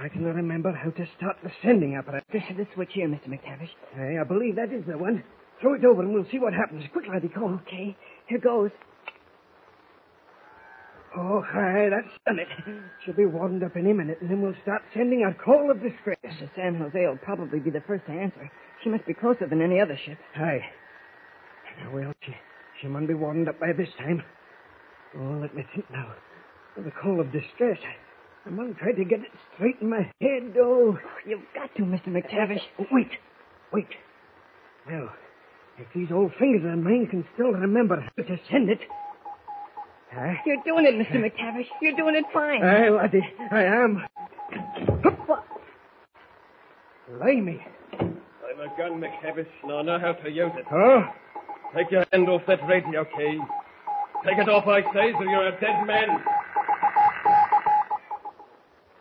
I 0.01 0.09
can 0.09 0.23
remember 0.25 0.71
how 0.73 0.89
to 0.89 1.07
start 1.15 1.37
the 1.43 1.51
sending 1.61 1.95
apparatus. 1.95 2.25
This 2.33 2.67
switch 2.73 2.89
here, 2.93 3.07
Mr. 3.07 3.27
McTavish. 3.27 3.69
Aye, 3.95 4.19
I 4.19 4.23
believe 4.23 4.55
that 4.55 4.73
is 4.73 4.83
the 4.87 4.97
one. 4.97 5.23
Throw 5.61 5.75
it 5.75 5.85
over 5.85 6.01
and 6.01 6.11
we'll 6.11 6.25
see 6.31 6.39
what 6.39 6.53
happens. 6.53 6.83
Quick, 6.91 7.05
laddie, 7.07 7.29
come. 7.29 7.61
Okay, 7.67 7.95
here 8.25 8.39
goes. 8.39 8.71
Oh, 11.15 11.43
aye, 11.53 11.89
that's 11.91 12.17
done 12.25 12.39
it. 12.39 12.47
She'll 13.05 13.13
be 13.13 13.27
warmed 13.27 13.61
up 13.61 13.75
any 13.75 13.93
minute, 13.93 14.17
and 14.21 14.29
then 14.31 14.41
we'll 14.41 14.55
start 14.63 14.81
sending 14.95 15.21
our 15.21 15.35
call 15.35 15.69
of 15.69 15.83
distress. 15.83 16.17
The 16.23 16.49
San 16.55 16.75
Jose 16.75 16.97
will 16.97 17.17
probably 17.17 17.59
be 17.59 17.69
the 17.69 17.83
first 17.85 18.05
to 18.07 18.11
answer. 18.11 18.49
She 18.83 18.89
must 18.89 19.05
be 19.05 19.13
closer 19.13 19.45
than 19.47 19.61
any 19.61 19.79
other 19.79 19.99
ship. 20.03 20.17
Aye. 20.35 20.61
Well, 21.93 22.11
she, 22.25 22.33
she 22.81 22.87
must 22.87 23.07
be 23.07 23.13
warmed 23.13 23.49
up 23.49 23.59
by 23.59 23.73
this 23.73 23.89
time. 23.99 24.23
Oh, 25.15 25.37
let 25.41 25.53
me 25.53 25.63
think 25.75 25.91
now. 25.91 26.15
The 26.75 26.91
call 26.91 27.19
of 27.19 27.31
distress. 27.31 27.77
I, 28.45 28.49
I 28.49 28.51
must 28.51 28.79
try 28.79 28.91
to 28.91 29.05
get 29.05 29.19
it 29.19 29.31
straight 29.55 29.75
in 29.81 29.89
my 29.89 30.09
head, 30.21 30.55
oh. 30.57 30.97
You've 31.25 31.41
got 31.53 31.73
to, 31.75 31.83
Mr. 31.83 32.07
McTavish. 32.07 32.61
Oh, 32.79 32.85
wait, 32.91 33.09
wait. 33.71 33.87
Now, 34.89 35.09
if 35.77 35.87
these 35.93 36.11
old 36.11 36.31
fingers 36.39 36.61
of 36.65 36.83
mine 36.83 37.07
can 37.09 37.25
still 37.33 37.51
remember 37.51 38.01
how 38.01 38.23
to 38.23 38.39
send 38.49 38.69
it. 38.69 38.79
Aye. 40.13 40.39
You're 40.45 40.61
doing 40.65 40.85
it, 40.85 40.95
Mr. 40.95 41.17
McTavish. 41.21 41.67
You're 41.81 41.95
doing 41.95 42.15
it 42.15 42.25
fine. 42.33 42.63
Aye, 42.63 42.89
laddie, 42.89 43.21
I 43.51 43.63
am. 43.63 44.03
Limey. 47.19 47.65
I'm 47.99 48.59
a 48.59 48.77
gun, 48.77 49.01
McTavish, 49.01 49.47
and 49.63 49.71
I 49.71 49.81
know 49.83 49.99
how 49.99 50.13
to 50.13 50.29
use 50.29 50.51
it. 50.57 50.65
Huh? 50.69 51.11
Take 51.75 51.91
your 51.91 52.05
hand 52.11 52.27
off 52.29 52.41
that 52.47 52.59
radio 52.67 53.05
key. 53.05 53.39
Take 54.25 54.37
it 54.37 54.49
off, 54.49 54.67
I 54.67 54.81
say, 54.93 55.13
so 55.17 55.23
you're 55.23 55.47
a 55.47 55.59
dead 55.59 55.85
man. 55.87 56.09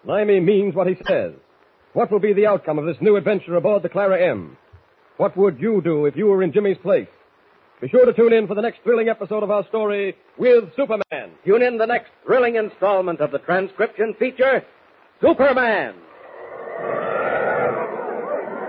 Limey 0.05 0.41
means 0.41 0.75
what 0.75 0.87
he 0.87 0.97
says. 1.07 1.33
What 1.93 2.11
will 2.11 2.21
be 2.21 2.33
the 2.33 2.47
outcome 2.47 2.79
of 2.79 2.87
this 2.87 2.97
new 3.01 3.17
adventure 3.17 3.57
aboard 3.57 3.83
the 3.83 3.89
Clara 3.89 4.21
M? 4.21 4.57
What 5.17 5.37
would 5.37 5.61
you 5.61 5.83
do 5.83 6.07
if 6.07 6.17
you 6.17 6.27
were 6.27 6.43
in 6.43 6.53
Jimmy's 6.53 6.79
place? 6.79 7.09
Be 7.81 7.89
sure 7.89 8.07
to 8.07 8.13
tune 8.13 8.33
in 8.33 8.47
for 8.47 8.55
the 8.55 8.63
next 8.63 8.81
thrilling 8.83 9.09
episode 9.09 9.43
of 9.43 9.51
our 9.51 9.67
story 9.69 10.17
with 10.39 10.65
Superman. 10.77 11.33
Tune 11.45 11.63
in 11.63 11.79
the 11.79 11.87
next 11.87 12.11
thrilling 12.25 12.57
installment 12.57 13.21
of 13.21 13.31
the 13.31 13.39
transcription 13.39 14.15
feature, 14.19 14.65
Superman. 15.21 15.95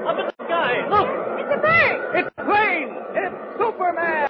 Up 0.08 0.18
in 0.20 0.26
the 0.26 0.34
sky, 0.46 0.88
look! 0.90 1.08
It's 1.40 1.54
a 1.54 1.62
bird! 1.62 2.16
It's 2.16 2.36
plane! 2.36 2.98
It's 3.16 3.36
Superman! 3.58 4.30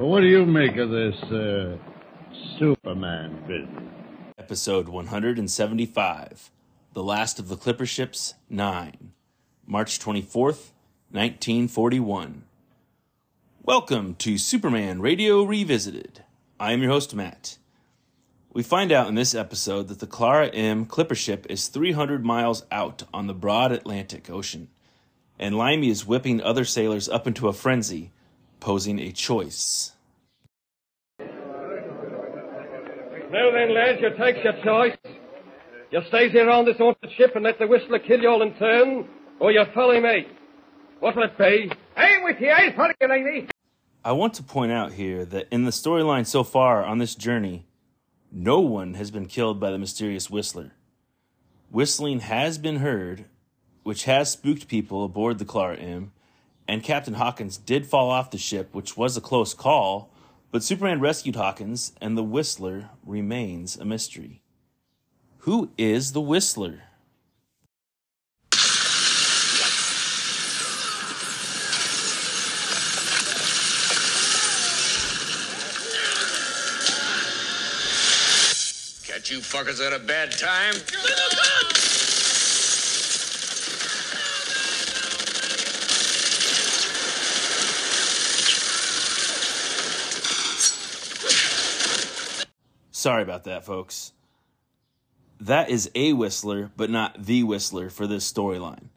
Well, 0.00 0.08
what 0.08 0.20
do 0.20 0.28
you 0.28 0.46
make 0.46 0.78
of 0.78 0.88
this 0.88 1.14
uh, 1.24 1.76
Superman 2.58 3.38
business? 3.46 3.92
Episode 4.38 4.88
175 4.88 6.50
The 6.94 7.02
Last 7.02 7.38
of 7.38 7.48
the 7.48 7.56
Clipper 7.58 7.84
Ships 7.84 8.32
9, 8.48 9.12
March 9.66 9.98
24th, 9.98 10.70
1941. 11.10 12.44
Welcome 13.62 14.14
to 14.14 14.38
Superman 14.38 15.02
Radio 15.02 15.42
Revisited. 15.42 16.24
I 16.58 16.72
am 16.72 16.80
your 16.80 16.92
host, 16.92 17.14
Matt. 17.14 17.58
We 18.54 18.62
find 18.62 18.90
out 18.90 19.08
in 19.08 19.16
this 19.16 19.34
episode 19.34 19.88
that 19.88 19.98
the 19.98 20.06
Clara 20.06 20.48
M 20.48 20.86
Clipper 20.86 21.14
ship 21.14 21.46
is 21.50 21.68
300 21.68 22.24
miles 22.24 22.64
out 22.72 23.02
on 23.12 23.26
the 23.26 23.34
broad 23.34 23.70
Atlantic 23.70 24.30
Ocean, 24.30 24.68
and 25.38 25.58
Limey 25.58 25.90
is 25.90 26.06
whipping 26.06 26.40
other 26.40 26.64
sailors 26.64 27.06
up 27.06 27.26
into 27.26 27.48
a 27.48 27.52
frenzy, 27.52 28.12
posing 28.60 28.98
a 28.98 29.12
choice. 29.12 29.92
Now 33.30 33.50
then, 33.52 33.74
lads, 33.74 34.00
you 34.00 34.10
take 34.18 34.42
your 34.44 34.54
choice. 34.64 34.96
You 35.90 36.00
stays 36.08 36.32
here 36.32 36.50
on 36.50 36.64
this 36.64 36.76
haunted 36.76 37.10
ship 37.16 37.34
and 37.34 37.44
let 37.44 37.58
the 37.58 37.66
whistler 37.66 37.98
kill 37.98 38.20
you 38.20 38.28
all 38.28 38.42
in 38.42 38.54
turn, 38.54 39.08
or 39.38 39.50
you 39.50 39.64
follow 39.74 40.00
me. 40.00 40.26
What'll 41.00 41.22
it 41.22 41.38
be? 41.38 41.72
I'm 41.96 42.22
with 42.24 42.40
you. 42.40 42.50
I'll 42.50 42.72
follow 42.74 42.92
you, 43.00 43.08
Limey. 43.08 43.48
I 44.04 44.12
want 44.12 44.34
to 44.34 44.42
point 44.42 44.72
out 44.72 44.92
here 44.92 45.24
that 45.26 45.48
in 45.50 45.64
the 45.64 45.70
storyline 45.70 46.26
so 46.26 46.42
far 46.44 46.84
on 46.84 46.98
this 46.98 47.14
journey, 47.14 47.66
no 48.32 48.60
one 48.60 48.94
has 48.94 49.10
been 49.10 49.26
killed 49.26 49.60
by 49.60 49.70
the 49.70 49.78
mysterious 49.78 50.30
Whistler. 50.30 50.72
Whistling 51.70 52.20
has 52.20 52.58
been 52.58 52.76
heard, 52.76 53.26
which 53.82 54.04
has 54.04 54.30
spooked 54.30 54.68
people 54.68 55.04
aboard 55.04 55.38
the 55.38 55.44
Clara 55.44 55.76
M, 55.76 56.12
and 56.70 56.84
Captain 56.84 57.14
Hawkins 57.14 57.56
did 57.56 57.84
fall 57.84 58.10
off 58.10 58.30
the 58.30 58.38
ship, 58.38 58.72
which 58.72 58.96
was 58.96 59.16
a 59.16 59.20
close 59.20 59.54
call, 59.54 60.08
but 60.52 60.62
Superman 60.62 61.00
rescued 61.00 61.34
Hawkins, 61.34 61.92
and 62.00 62.16
the 62.16 62.22
Whistler 62.22 62.90
remains 63.04 63.76
a 63.76 63.84
mystery. 63.84 64.40
Who 65.38 65.70
is 65.76 66.12
the 66.12 66.20
Whistler? 66.20 66.82
Catch 79.08 79.32
you 79.32 79.40
fuckers 79.40 79.84
at 79.84 79.92
a 79.92 79.98
bad 79.98 80.30
time. 80.30 80.74
Sorry 93.00 93.22
about 93.22 93.44
that, 93.44 93.64
folks. 93.64 94.12
That 95.40 95.70
is 95.70 95.90
a 95.94 96.12
Whistler, 96.12 96.70
but 96.76 96.90
not 96.90 97.24
the 97.24 97.42
Whistler 97.42 97.88
for 97.88 98.06
this 98.06 98.30
storyline. 98.30 98.90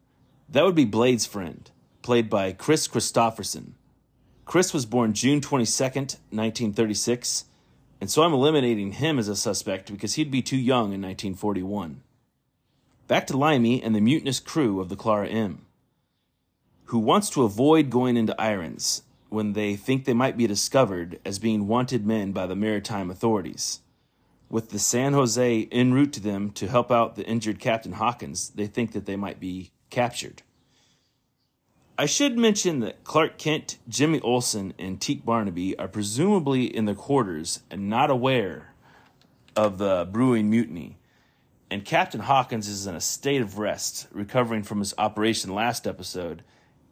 That 0.49 0.65
would 0.65 0.75
be 0.75 0.83
Blade's 0.83 1.25
friend, 1.25 1.71
played 2.01 2.29
by 2.29 2.51
Kris 2.51 2.85
Kristofferson. 2.85 3.75
Kris 4.43 4.73
was 4.73 4.85
born 4.85 5.13
June 5.13 5.39
22nd, 5.39 6.17
1936, 6.31 7.45
and 8.01 8.11
so 8.11 8.23
I'm 8.23 8.33
eliminating 8.33 8.91
him 8.91 9.17
as 9.17 9.29
a 9.29 9.37
suspect 9.37 9.89
because 9.89 10.15
he'd 10.15 10.29
be 10.29 10.41
too 10.41 10.57
young 10.57 10.91
in 10.91 11.01
1941. 11.01 12.01
Back 13.07 13.25
to 13.27 13.37
Limey 13.37 13.81
and 13.81 13.95
the 13.95 14.01
mutinous 14.01 14.41
crew 14.41 14.81
of 14.81 14.89
the 14.89 14.97
Clara 14.97 15.29
M, 15.29 15.65
who 16.87 16.99
wants 16.99 17.29
to 17.29 17.43
avoid 17.43 17.89
going 17.89 18.17
into 18.17 18.35
irons 18.37 19.03
when 19.29 19.53
they 19.53 19.77
think 19.77 20.03
they 20.03 20.13
might 20.13 20.35
be 20.35 20.45
discovered 20.45 21.21
as 21.23 21.39
being 21.39 21.69
wanted 21.69 22.05
men 22.05 22.33
by 22.33 22.45
the 22.45 22.53
maritime 22.53 23.09
authorities. 23.09 23.79
With 24.49 24.69
the 24.69 24.79
San 24.79 25.13
Jose 25.13 25.67
en 25.71 25.93
route 25.93 26.13
to 26.13 26.19
them 26.19 26.51
to 26.51 26.67
help 26.67 26.91
out 26.91 27.15
the 27.15 27.25
injured 27.25 27.59
Captain 27.59 27.93
Hawkins, 27.93 28.49
they 28.49 28.67
think 28.67 28.91
that 28.91 29.05
they 29.05 29.15
might 29.15 29.39
be 29.39 29.71
captured. 29.89 30.43
I 31.97 32.07
should 32.07 32.37
mention 32.37 32.79
that 32.79 33.03
Clark 33.03 33.37
Kent, 33.37 33.77
Jimmy 33.87 34.19
Olsen, 34.21 34.73
and 34.79 34.99
Teak 34.99 35.23
Barnaby 35.23 35.77
are 35.77 35.87
presumably 35.87 36.65
in 36.65 36.85
the 36.85 36.95
quarters 36.95 37.61
and 37.69 37.87
not 37.87 38.09
aware 38.09 38.73
of 39.55 39.77
the 39.77 40.07
brewing 40.11 40.49
mutiny. 40.49 40.97
And 41.69 41.85
Captain 41.85 42.21
Hawkins 42.21 42.67
is 42.67 42.87
in 42.87 42.95
a 42.95 43.01
state 43.01 43.41
of 43.41 43.59
rest, 43.59 44.07
recovering 44.11 44.63
from 44.63 44.79
his 44.79 44.95
operation 44.97 45.53
last 45.53 45.85
episode, 45.85 46.43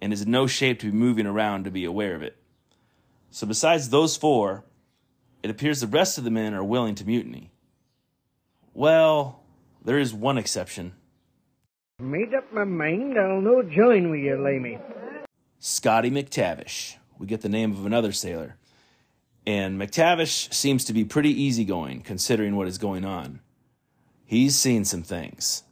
and 0.01 0.13
is 0.13 0.21
in 0.21 0.31
no 0.31 0.45
shape 0.45 0.79
to 0.79 0.91
be 0.91 0.97
moving 0.97 1.25
around 1.25 1.63
to 1.63 1.71
be 1.71 1.85
aware 1.85 2.15
of 2.15 2.21
it. 2.21 2.37
So, 3.31 3.47
besides 3.47 3.89
those 3.89 4.15
four, 4.15 4.65
it 5.43 5.49
appears 5.49 5.81
the 5.81 5.87
rest 5.87 6.17
of 6.17 6.23
the 6.23 6.31
men 6.31 6.53
are 6.53 6.63
willing 6.63 6.95
to 6.95 7.05
mutiny. 7.05 7.51
Well, 8.73 9.43
there 9.83 9.99
is 9.99 10.13
one 10.13 10.37
exception. 10.37 10.93
Made 11.99 12.33
up 12.33 12.51
my 12.51 12.63
mind 12.63 13.17
I'll 13.17 13.41
no 13.41 13.61
join 13.63 14.09
with 14.09 14.21
you, 14.21 14.37
Lamey. 14.37 14.79
Scotty 15.59 16.09
McTavish. 16.09 16.95
We 17.19 17.27
get 17.27 17.41
the 17.41 17.49
name 17.49 17.71
of 17.71 17.85
another 17.85 18.11
sailor. 18.11 18.57
And 19.45 19.79
McTavish 19.79 20.53
seems 20.53 20.85
to 20.85 20.93
be 20.93 21.03
pretty 21.03 21.29
easygoing 21.29 22.01
considering 22.01 22.55
what 22.55 22.67
is 22.67 22.77
going 22.77 23.05
on. 23.05 23.41
He's 24.25 24.55
seen 24.55 24.85
some 24.85 25.03
things. 25.03 25.63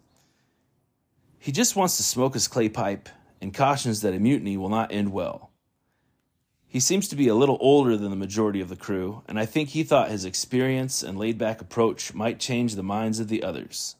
He 1.38 1.51
just 1.51 1.75
wants 1.75 1.97
to 1.97 2.03
smoke 2.03 2.33
his 2.33 2.47
clay 2.47 2.69
pipe 2.69 3.09
and 3.41 3.53
cautions 3.53 4.01
that 4.01 4.13
a 4.13 4.19
mutiny 4.19 4.57
will 4.57 4.69
not 4.69 4.91
end 4.91 5.11
well. 5.11 5.49
He 6.71 6.79
seems 6.79 7.07
to 7.07 7.15
be 7.15 7.27
a 7.27 7.35
little 7.35 7.57
older 7.59 7.97
than 7.97 8.11
the 8.11 8.15
majority 8.15 8.61
of 8.61 8.69
the 8.69 8.75
crew, 8.75 9.23
and 9.27 9.39
I 9.39 9.47
think 9.47 9.69
he 9.69 9.83
thought 9.83 10.11
his 10.11 10.23
experience 10.23 11.01
and 11.01 11.17
laid 11.17 11.39
back 11.39 11.61
approach 11.61 12.13
might 12.13 12.39
change 12.39 12.75
the 12.75 12.83
minds 12.83 13.19
of 13.19 13.27
the 13.27 13.41
others. 13.41 13.95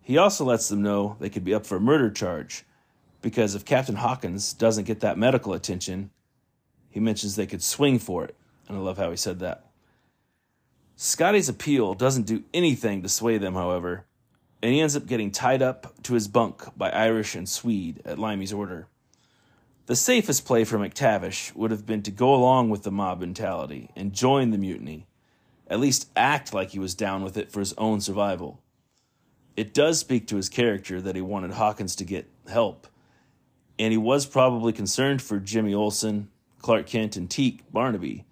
He 0.00 0.16
also 0.16 0.44
lets 0.44 0.68
them 0.68 0.82
know 0.82 1.16
they 1.18 1.28
could 1.28 1.42
be 1.42 1.52
up 1.52 1.66
for 1.66 1.76
a 1.76 1.80
murder 1.80 2.12
charge, 2.12 2.64
because 3.22 3.56
if 3.56 3.64
Captain 3.64 3.96
Hawkins 3.96 4.52
doesn't 4.52 4.84
get 4.84 5.00
that 5.00 5.18
medical 5.18 5.52
attention, 5.52 6.10
he 6.90 7.00
mentions 7.00 7.34
they 7.34 7.44
could 7.44 7.62
swing 7.62 7.98
for 7.98 8.24
it, 8.24 8.36
and 8.68 8.78
I 8.78 8.80
love 8.80 8.98
how 8.98 9.10
he 9.10 9.16
said 9.16 9.40
that. 9.40 9.66
Scotty's 10.94 11.48
appeal 11.48 11.94
doesn't 11.94 12.26
do 12.26 12.44
anything 12.54 13.02
to 13.02 13.08
sway 13.08 13.36
them, 13.36 13.54
however, 13.54 14.04
and 14.62 14.72
he 14.72 14.80
ends 14.80 14.94
up 14.94 15.06
getting 15.06 15.32
tied 15.32 15.60
up 15.60 15.92
to 16.04 16.14
his 16.14 16.28
bunk 16.28 16.62
by 16.76 16.90
Irish 16.90 17.34
and 17.34 17.48
Swede 17.48 18.00
at 18.04 18.20
Limey's 18.20 18.52
order. 18.52 18.86
The 19.86 19.96
safest 19.96 20.46
play 20.46 20.64
for 20.64 20.78
McTavish 20.78 21.54
would 21.54 21.70
have 21.70 21.84
been 21.84 22.02
to 22.04 22.10
go 22.10 22.34
along 22.34 22.70
with 22.70 22.84
the 22.84 22.90
mob 22.90 23.20
mentality 23.20 23.90
and 23.94 24.14
join 24.14 24.50
the 24.50 24.56
mutiny, 24.56 25.06
at 25.68 25.78
least 25.78 26.08
act 26.16 26.54
like 26.54 26.70
he 26.70 26.78
was 26.78 26.94
down 26.94 27.22
with 27.22 27.36
it 27.36 27.52
for 27.52 27.60
his 27.60 27.74
own 27.74 28.00
survival. 28.00 28.62
It 29.58 29.74
does 29.74 29.98
speak 29.98 30.26
to 30.28 30.36
his 30.36 30.48
character 30.48 31.02
that 31.02 31.16
he 31.16 31.20
wanted 31.20 31.52
Hawkins 31.52 31.94
to 31.96 32.04
get 32.04 32.30
help, 32.48 32.86
and 33.78 33.92
he 33.92 33.98
was 33.98 34.24
probably 34.24 34.72
concerned 34.72 35.20
for 35.20 35.38
Jimmy 35.38 35.74
Olsen, 35.74 36.30
Clark 36.60 36.86
Kent, 36.86 37.16
and 37.16 37.30
Teak 37.30 37.70
Barnaby, 37.70 38.24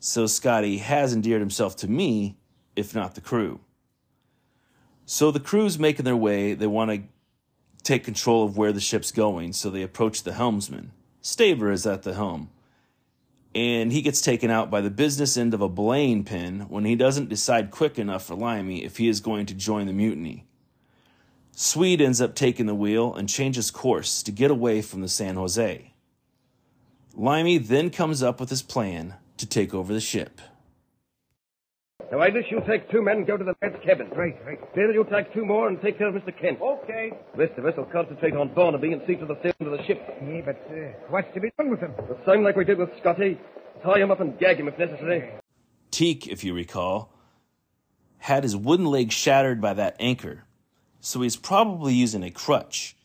so 0.00 0.26
Scotty 0.26 0.78
has 0.78 1.12
endeared 1.12 1.40
himself 1.42 1.76
to 1.76 1.88
me, 1.88 2.38
if 2.76 2.94
not 2.94 3.14
the 3.14 3.20
crew. 3.20 3.60
So 5.04 5.30
the 5.30 5.40
crew's 5.40 5.78
making 5.78 6.06
their 6.06 6.16
way, 6.16 6.54
they 6.54 6.66
want 6.66 6.90
to 6.90 7.02
take 7.82 8.04
control 8.04 8.44
of 8.44 8.56
where 8.56 8.72
the 8.72 8.80
ship's 8.80 9.12
going, 9.12 9.52
so 9.52 9.70
they 9.70 9.82
approach 9.82 10.22
the 10.22 10.34
helmsman. 10.34 10.92
Staver 11.22 11.72
is 11.72 11.86
at 11.86 12.02
the 12.02 12.14
helm. 12.14 12.50
And 13.54 13.92
he 13.92 14.02
gets 14.02 14.20
taken 14.20 14.50
out 14.50 14.70
by 14.70 14.80
the 14.80 14.90
business 14.90 15.36
end 15.36 15.54
of 15.54 15.62
a 15.62 15.68
belaying 15.68 16.24
pin 16.24 16.66
when 16.68 16.84
he 16.84 16.94
doesn't 16.94 17.28
decide 17.28 17.70
quick 17.70 17.98
enough 17.98 18.26
for 18.26 18.34
Limey 18.34 18.84
if 18.84 18.98
he 18.98 19.08
is 19.08 19.20
going 19.20 19.46
to 19.46 19.54
join 19.54 19.86
the 19.86 19.92
mutiny. 19.92 20.44
Swede 21.52 22.00
ends 22.00 22.20
up 22.20 22.34
taking 22.34 22.66
the 22.66 22.74
wheel 22.74 23.12
and 23.14 23.28
changes 23.28 23.70
course 23.70 24.22
to 24.22 24.30
get 24.30 24.50
away 24.50 24.80
from 24.80 25.00
the 25.00 25.08
San 25.08 25.34
Jose. 25.34 25.92
Limey 27.14 27.58
then 27.58 27.90
comes 27.90 28.22
up 28.22 28.38
with 28.38 28.50
his 28.50 28.62
plan 28.62 29.14
to 29.38 29.46
take 29.46 29.74
over 29.74 29.92
the 29.92 30.00
ship. 30.00 30.40
Now, 32.10 32.20
Irish, 32.20 32.46
you 32.50 32.62
take 32.66 32.90
two 32.90 33.02
men 33.02 33.18
and 33.18 33.26
go 33.26 33.36
to 33.36 33.44
the 33.44 33.54
lad's 33.60 33.76
cabin. 33.84 34.08
Right, 34.16 34.34
right. 34.46 34.74
Bill, 34.74 34.92
you 34.92 35.06
take 35.12 35.32
two 35.34 35.44
more 35.44 35.68
and 35.68 35.80
take 35.82 35.98
care 35.98 36.08
of 36.08 36.14
Mr. 36.14 36.32
Kent. 36.40 36.58
Okay. 36.60 37.12
The 37.34 37.38
rest 37.38 37.58
of 37.58 37.66
us 37.66 37.76
will 37.76 37.84
concentrate 37.84 38.34
on 38.34 38.54
Barnaby 38.54 38.92
and 38.92 39.02
see 39.06 39.16
to 39.16 39.26
the 39.26 39.36
sailing 39.42 39.72
of 39.72 39.78
the 39.78 39.84
ship. 39.84 40.00
Yeah, 40.22 40.40
but 40.42 40.56
uh, 40.70 40.92
what's 41.10 41.32
to 41.34 41.40
be 41.40 41.50
done 41.58 41.68
with 41.68 41.80
him? 41.80 41.92
The 41.96 42.16
same 42.26 42.42
like 42.42 42.56
we 42.56 42.64
did 42.64 42.78
with 42.78 42.88
Scotty. 43.00 43.38
Tie 43.82 43.98
him 43.98 44.10
up 44.10 44.20
and 44.20 44.38
gag 44.38 44.58
him 44.58 44.68
if 44.68 44.78
necessary. 44.78 45.30
Teak, 45.90 46.26
if 46.26 46.44
you 46.44 46.54
recall, 46.54 47.12
had 48.18 48.42
his 48.42 48.56
wooden 48.56 48.86
leg 48.86 49.12
shattered 49.12 49.60
by 49.60 49.74
that 49.74 49.94
anchor, 50.00 50.44
so 51.00 51.20
he's 51.20 51.36
probably 51.36 51.92
using 51.94 52.22
a 52.22 52.30
crutch 52.30 52.96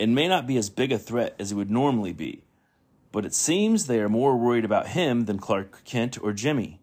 and 0.00 0.14
may 0.14 0.26
not 0.28 0.46
be 0.46 0.56
as 0.56 0.68
big 0.68 0.92
a 0.92 0.98
threat 0.98 1.34
as 1.38 1.50
he 1.50 1.56
would 1.56 1.70
normally 1.70 2.12
be. 2.12 2.44
But 3.12 3.24
it 3.24 3.34
seems 3.34 3.86
they 3.86 4.00
are 4.00 4.08
more 4.08 4.36
worried 4.36 4.64
about 4.64 4.88
him 4.88 5.24
than 5.24 5.38
Clark 5.38 5.84
Kent 5.84 6.20
or 6.22 6.32
Jimmy. 6.32 6.80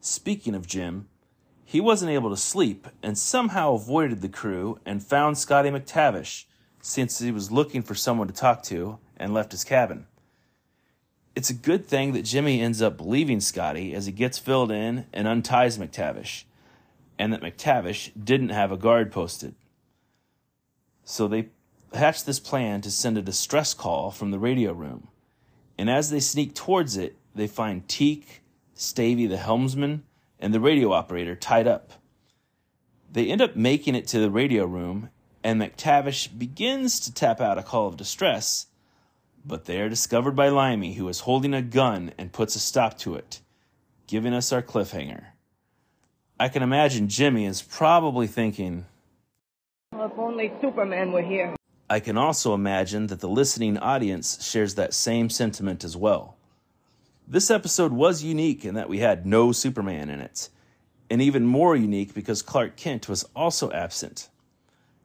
Speaking 0.00 0.54
of 0.54 0.66
Jim, 0.66 1.08
he 1.72 1.80
wasn't 1.80 2.10
able 2.10 2.28
to 2.28 2.36
sleep 2.36 2.86
and 3.02 3.16
somehow 3.16 3.72
avoided 3.72 4.20
the 4.20 4.28
crew 4.28 4.78
and 4.84 5.02
found 5.02 5.38
Scotty 5.38 5.70
McTavish 5.70 6.44
since 6.82 7.18
he 7.18 7.30
was 7.30 7.50
looking 7.50 7.80
for 7.80 7.94
someone 7.94 8.28
to 8.28 8.34
talk 8.34 8.62
to 8.64 8.98
and 9.16 9.32
left 9.32 9.52
his 9.52 9.64
cabin. 9.64 10.06
It's 11.34 11.48
a 11.48 11.54
good 11.54 11.86
thing 11.86 12.12
that 12.12 12.26
Jimmy 12.26 12.60
ends 12.60 12.82
up 12.82 12.98
believing 12.98 13.40
Scotty 13.40 13.94
as 13.94 14.04
he 14.04 14.12
gets 14.12 14.38
filled 14.38 14.70
in 14.70 15.06
and 15.14 15.26
unties 15.26 15.78
McTavish, 15.78 16.44
and 17.18 17.32
that 17.32 17.40
McTavish 17.40 18.10
didn't 18.22 18.50
have 18.50 18.70
a 18.70 18.76
guard 18.76 19.10
posted. 19.10 19.54
So 21.04 21.26
they 21.26 21.48
hatch 21.94 22.26
this 22.26 22.38
plan 22.38 22.82
to 22.82 22.90
send 22.90 23.16
a 23.16 23.22
distress 23.22 23.72
call 23.72 24.10
from 24.10 24.30
the 24.30 24.38
radio 24.38 24.74
room. 24.74 25.08
And 25.78 25.88
as 25.88 26.10
they 26.10 26.20
sneak 26.20 26.54
towards 26.54 26.98
it, 26.98 27.16
they 27.34 27.46
find 27.46 27.88
Teak, 27.88 28.42
Stavey 28.76 29.26
the 29.26 29.38
helmsman, 29.38 30.02
and 30.42 30.52
the 30.52 30.60
radio 30.60 30.92
operator 30.92 31.36
tied 31.36 31.68
up. 31.68 31.92
They 33.10 33.28
end 33.28 33.40
up 33.40 33.54
making 33.54 33.94
it 33.94 34.08
to 34.08 34.18
the 34.18 34.30
radio 34.30 34.66
room, 34.66 35.10
and 35.44 35.60
McTavish 35.60 36.36
begins 36.36 36.98
to 37.00 37.14
tap 37.14 37.40
out 37.40 37.58
a 37.58 37.62
call 37.62 37.86
of 37.86 37.96
distress, 37.96 38.66
but 39.46 39.66
they 39.66 39.80
are 39.80 39.88
discovered 39.88 40.32
by 40.32 40.48
Limey, 40.48 40.94
who 40.94 41.08
is 41.08 41.20
holding 41.20 41.54
a 41.54 41.62
gun 41.62 42.12
and 42.18 42.32
puts 42.32 42.56
a 42.56 42.58
stop 42.58 42.98
to 42.98 43.14
it, 43.14 43.40
giving 44.08 44.34
us 44.34 44.52
our 44.52 44.62
cliffhanger. 44.62 45.26
I 46.40 46.48
can 46.48 46.64
imagine 46.64 47.08
Jimmy 47.08 47.46
is 47.46 47.62
probably 47.62 48.26
thinking, 48.26 48.86
Well, 49.92 50.06
if 50.06 50.18
only 50.18 50.52
Superman 50.60 51.12
were 51.12 51.22
here. 51.22 51.54
I 51.88 52.00
can 52.00 52.18
also 52.18 52.52
imagine 52.54 53.06
that 53.08 53.20
the 53.20 53.28
listening 53.28 53.78
audience 53.78 54.44
shares 54.44 54.74
that 54.74 54.92
same 54.92 55.30
sentiment 55.30 55.84
as 55.84 55.96
well. 55.96 56.36
This 57.26 57.50
episode 57.50 57.92
was 57.92 58.24
unique 58.24 58.64
in 58.64 58.74
that 58.74 58.88
we 58.88 58.98
had 58.98 59.24
no 59.24 59.52
Superman 59.52 60.10
in 60.10 60.20
it, 60.20 60.48
and 61.08 61.22
even 61.22 61.46
more 61.46 61.76
unique 61.76 62.14
because 62.14 62.42
Clark 62.42 62.76
Kent 62.76 63.08
was 63.08 63.24
also 63.34 63.70
absent. 63.70 64.28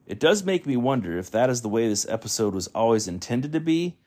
It 0.08 0.20
does 0.20 0.44
make 0.44 0.66
me 0.66 0.78
wonder 0.78 1.18
if 1.18 1.30
that 1.32 1.50
is 1.50 1.62
the 1.62 1.70
way 1.70 1.88
this 1.88 2.08
episode 2.08 2.54
was 2.54 2.68
always 2.68 3.08
intended 3.08 3.52
to 3.52 3.60
be, 3.60 3.98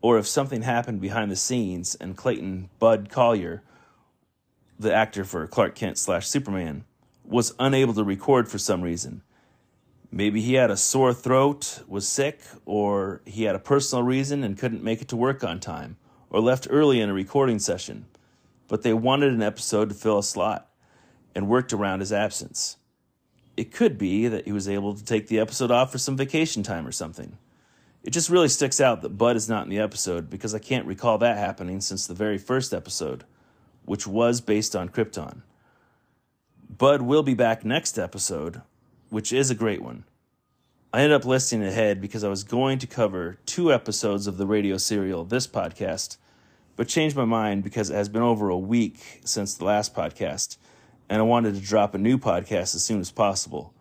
or 0.00 0.18
if 0.18 0.26
something 0.26 0.62
happened 0.62 1.00
behind 1.00 1.30
the 1.30 1.36
scenes 1.36 1.94
and 1.94 2.16
Clayton 2.16 2.70
Bud 2.78 3.08
Collyer, 3.08 3.60
the 4.78 4.92
actor 4.92 5.24
for 5.24 5.46
Clark 5.46 5.74
Kent 5.74 5.98
slash 5.98 6.26
Superman, 6.26 6.84
was 7.24 7.54
unable 7.58 7.94
to 7.94 8.04
record 8.04 8.48
for 8.48 8.58
some 8.58 8.82
reason. 8.82 9.22
Maybe 10.10 10.40
he 10.40 10.54
had 10.54 10.70
a 10.70 10.76
sore 10.76 11.14
throat, 11.14 11.82
was 11.88 12.06
sick, 12.06 12.40
or 12.66 13.22
he 13.24 13.44
had 13.44 13.54
a 13.54 13.60
personal 13.60 14.04
reason 14.04 14.44
and 14.44 14.58
couldn't 14.58 14.82
make 14.82 15.00
it 15.00 15.08
to 15.08 15.16
work 15.16 15.42
on 15.42 15.60
time, 15.60 15.96
or 16.34 16.40
left 16.40 16.66
early 16.68 17.00
in 17.00 17.08
a 17.08 17.14
recording 17.14 17.60
session. 17.60 18.06
But 18.66 18.82
they 18.82 18.92
wanted 18.92 19.32
an 19.32 19.40
episode 19.40 19.88
to 19.90 19.94
fill 19.94 20.18
a 20.18 20.22
slot 20.24 20.68
and 21.32 21.46
worked 21.46 21.72
around 21.72 22.00
his 22.00 22.12
absence. 22.12 22.76
It 23.56 23.72
could 23.72 23.96
be 23.96 24.26
that 24.26 24.44
he 24.44 24.50
was 24.50 24.68
able 24.68 24.96
to 24.96 25.04
take 25.04 25.28
the 25.28 25.38
episode 25.38 25.70
off 25.70 25.92
for 25.92 25.98
some 25.98 26.16
vacation 26.16 26.64
time 26.64 26.88
or 26.88 26.90
something. 26.90 27.38
It 28.02 28.10
just 28.10 28.30
really 28.30 28.48
sticks 28.48 28.80
out 28.80 29.00
that 29.02 29.16
Bud 29.16 29.36
is 29.36 29.48
not 29.48 29.62
in 29.62 29.70
the 29.70 29.78
episode 29.78 30.28
because 30.28 30.56
I 30.56 30.58
can't 30.58 30.88
recall 30.88 31.18
that 31.18 31.38
happening 31.38 31.80
since 31.80 32.04
the 32.04 32.14
very 32.14 32.36
first 32.36 32.74
episode, 32.74 33.22
which 33.84 34.04
was 34.04 34.40
based 34.40 34.74
on 34.74 34.88
Krypton. 34.88 35.42
Bud 36.68 37.00
will 37.00 37.22
be 37.22 37.34
back 37.34 37.64
next 37.64 37.96
episode, 37.96 38.60
which 39.08 39.32
is 39.32 39.52
a 39.52 39.54
great 39.54 39.82
one. 39.82 40.02
I 40.92 41.02
ended 41.02 41.14
up 41.14 41.24
listing 41.24 41.62
ahead 41.62 42.00
because 42.00 42.24
I 42.24 42.28
was 42.28 42.42
going 42.42 42.80
to 42.80 42.88
cover 42.88 43.38
two 43.46 43.72
episodes 43.72 44.26
of 44.26 44.36
the 44.36 44.48
radio 44.48 44.78
serial 44.78 45.24
this 45.24 45.46
podcast, 45.46 46.16
but 46.76 46.88
changed 46.88 47.16
my 47.16 47.24
mind 47.24 47.62
because 47.64 47.90
it 47.90 47.94
has 47.94 48.08
been 48.08 48.22
over 48.22 48.48
a 48.48 48.58
week 48.58 49.20
since 49.24 49.54
the 49.54 49.64
last 49.64 49.94
podcast, 49.94 50.56
and 51.08 51.20
I 51.20 51.22
wanted 51.22 51.54
to 51.54 51.60
drop 51.60 51.94
a 51.94 51.98
new 51.98 52.18
podcast 52.18 52.74
as 52.74 52.84
soon 52.84 53.00
as 53.00 53.10
possible. 53.10 53.72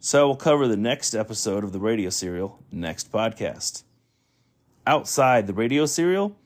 So 0.00 0.20
I 0.20 0.24
will 0.24 0.36
cover 0.36 0.68
the 0.68 0.76
next 0.76 1.14
episode 1.14 1.64
of 1.64 1.72
the 1.72 1.80
radio 1.80 2.10
serial 2.10 2.62
next 2.70 3.10
podcast. 3.10 3.82
Outside 4.86 5.46
the 5.46 5.54
radio 5.54 5.86
serial, 5.86 6.36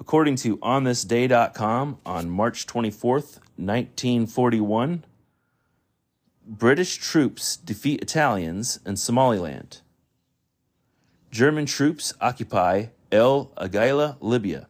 according 0.00 0.36
to 0.36 0.58
onthisday.com 0.58 1.98
on 2.04 2.30
March 2.30 2.66
24th, 2.66 3.38
1941, 3.56 5.04
British 6.46 6.96
troops 6.96 7.56
defeat 7.56 8.02
Italians 8.02 8.80
in 8.86 8.96
Somaliland. 8.96 9.80
German 11.30 11.66
troops 11.66 12.14
occupy 12.20 12.86
El 13.12 13.52
Agheila, 13.56 14.16
Libya. 14.20 14.67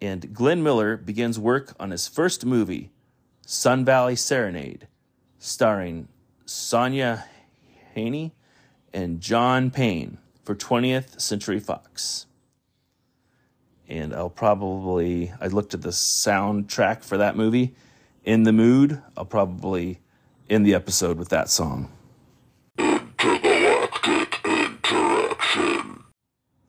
And 0.00 0.32
Glenn 0.32 0.62
Miller 0.62 0.96
begins 0.96 1.38
work 1.38 1.74
on 1.78 1.90
his 1.90 2.08
first 2.08 2.46
movie, 2.46 2.90
Sun 3.44 3.84
Valley 3.84 4.16
Serenade, 4.16 4.86
starring 5.38 6.08
Sonja 6.46 7.24
Henie 7.94 8.32
and 8.92 9.20
John 9.20 9.70
Payne 9.70 10.18
for 10.42 10.54
20th 10.54 11.20
Century 11.20 11.60
Fox. 11.60 12.26
And 13.88 14.14
I'll 14.14 14.30
probably, 14.30 15.32
I 15.40 15.48
looked 15.48 15.74
at 15.74 15.82
the 15.82 15.90
soundtrack 15.90 17.02
for 17.02 17.16
that 17.18 17.36
movie. 17.36 17.74
In 18.24 18.44
the 18.44 18.52
mood, 18.52 19.02
I'll 19.16 19.24
probably 19.24 20.00
end 20.48 20.64
the 20.64 20.74
episode 20.74 21.18
with 21.18 21.28
that 21.30 21.50
song. 21.50 21.90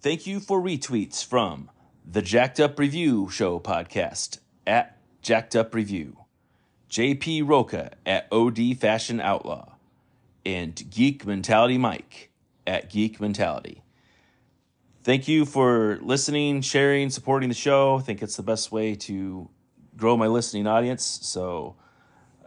Thank 0.02 0.26
you 0.26 0.40
for 0.40 0.60
retweets 0.60 1.24
from 1.24 1.70
the 2.06 2.22
Jacked 2.22 2.60
Up 2.60 2.80
Review 2.80 3.30
Show 3.30 3.60
podcast 3.60 4.40
at 4.66 4.98
Jacked 5.22 5.56
Up 5.56 5.74
Review, 5.74 6.18
JP 6.90 7.48
Roca 7.48 7.92
at 8.06 8.28
OD 8.32 8.78
Fashion 8.78 9.22
Outlaw, 9.22 9.74
and 10.46 10.90
Geek 10.90 11.26
Mentality 11.26 11.78
Mike 11.78 12.32
at 12.66 12.90
Geek 12.90 13.22
Mentality. 13.22 13.84
Thank 15.04 15.28
you 15.28 15.46
for 15.46 16.00
listening, 16.02 16.62
sharing, 16.62 17.10
supporting 17.10 17.50
the 17.50 17.56
show. 17.56 17.98
I 17.98 18.02
think 18.02 18.22
it's 18.22 18.36
the 18.36 18.44
best 18.44 18.72
way 18.72 18.96
to 18.96 19.50
grow 19.96 20.18
my 20.18 20.28
listening 20.28 20.68
audience, 20.68 21.20
so 21.24 21.76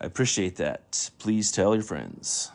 I 0.00 0.06
appreciate 0.06 0.56
that. 0.56 1.10
Please 1.18 1.50
tell 1.50 1.74
your 1.74 1.84
friends. 1.84 2.50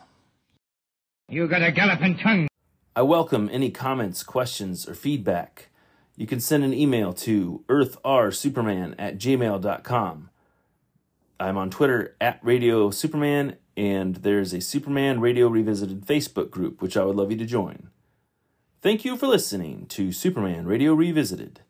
You 1.28 1.48
got 1.48 1.62
a 1.62 1.72
galloping 1.72 2.18
tongue. 2.18 2.48
I 2.94 3.02
welcome 3.02 3.48
any 3.52 3.70
comments, 3.70 4.22
questions, 4.22 4.88
or 4.88 4.94
feedback. 4.94 5.69
You 6.20 6.26
can 6.26 6.40
send 6.40 6.64
an 6.64 6.74
email 6.74 7.14
to 7.14 7.64
earthrsuperman 7.66 8.94
at 8.98 9.16
gmail.com. 9.16 10.28
I'm 11.40 11.56
on 11.56 11.70
Twitter 11.70 12.14
at 12.20 12.38
Radio 12.42 12.90
Superman, 12.90 13.56
and 13.74 14.16
there's 14.16 14.52
a 14.52 14.60
Superman 14.60 15.22
Radio 15.22 15.48
Revisited 15.48 16.04
Facebook 16.04 16.50
group, 16.50 16.82
which 16.82 16.94
I 16.94 17.04
would 17.04 17.16
love 17.16 17.30
you 17.30 17.38
to 17.38 17.46
join. 17.46 17.88
Thank 18.82 19.02
you 19.02 19.16
for 19.16 19.28
listening 19.28 19.86
to 19.86 20.12
Superman 20.12 20.66
Radio 20.66 20.92
Revisited. 20.92 21.60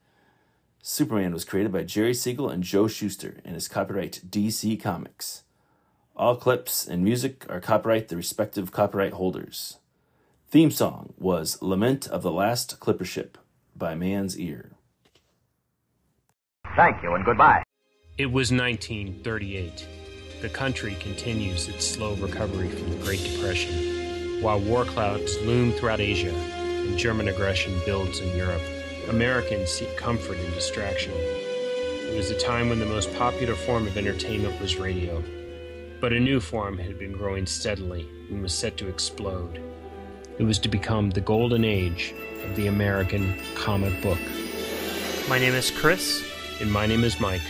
Superman 0.82 1.32
was 1.32 1.44
created 1.44 1.70
by 1.70 1.84
Jerry 1.84 2.12
Siegel 2.12 2.50
and 2.50 2.64
Joe 2.64 2.88
Shuster 2.88 3.36
and 3.44 3.54
is 3.54 3.68
copyright 3.68 4.22
DC 4.28 4.82
Comics. 4.82 5.44
All 6.16 6.34
clips 6.34 6.88
and 6.88 7.04
music 7.04 7.46
are 7.48 7.60
copyright 7.60 8.08
the 8.08 8.16
respective 8.16 8.72
copyright 8.72 9.12
holders. 9.12 9.78
Theme 10.48 10.72
song 10.72 11.14
was 11.18 11.62
Lament 11.62 12.08
of 12.08 12.22
the 12.22 12.32
Last 12.32 12.80
Clipper 12.80 13.04
Ship 13.04 13.38
by 13.76 13.94
Man's 13.94 14.38
Ear. 14.38 14.70
Thank 16.76 17.02
you 17.02 17.14
and 17.14 17.24
goodbye. 17.24 17.62
It 18.18 18.26
was 18.26 18.52
1938. 18.52 19.86
The 20.40 20.48
country 20.48 20.96
continues 21.00 21.68
its 21.68 21.86
slow 21.86 22.14
recovery 22.14 22.68
from 22.68 22.90
the 22.90 23.04
Great 23.04 23.22
Depression, 23.22 24.42
while 24.42 24.60
war 24.60 24.84
clouds 24.84 25.38
loom 25.42 25.72
throughout 25.72 26.00
Asia 26.00 26.32
and 26.32 26.98
German 26.98 27.28
aggression 27.28 27.78
builds 27.84 28.20
in 28.20 28.36
Europe. 28.36 28.62
Americans 29.08 29.70
seek 29.70 29.96
comfort 29.96 30.38
and 30.38 30.54
distraction. 30.54 31.12
It 31.14 32.16
was 32.16 32.30
a 32.30 32.38
time 32.38 32.68
when 32.68 32.78
the 32.78 32.86
most 32.86 33.12
popular 33.14 33.54
form 33.54 33.86
of 33.86 33.96
entertainment 33.96 34.60
was 34.60 34.76
radio, 34.76 35.22
but 36.00 36.12
a 36.12 36.20
new 36.20 36.40
form 36.40 36.78
had 36.78 36.98
been 36.98 37.12
growing 37.12 37.46
steadily 37.46 38.08
and 38.30 38.42
was 38.42 38.54
set 38.54 38.76
to 38.78 38.88
explode. 38.88 39.60
It 40.38 40.44
was 40.44 40.58
to 40.60 40.68
become 40.68 41.10
the 41.10 41.20
golden 41.20 41.64
age 41.64 42.14
of 42.44 42.56
the 42.56 42.66
American 42.66 43.34
comic 43.54 44.00
book. 44.02 44.20
My 45.28 45.38
name 45.38 45.54
is 45.54 45.70
Chris. 45.70 46.28
And 46.60 46.70
my 46.70 46.84
name 46.84 47.04
is 47.04 47.18
Mike. 47.18 47.40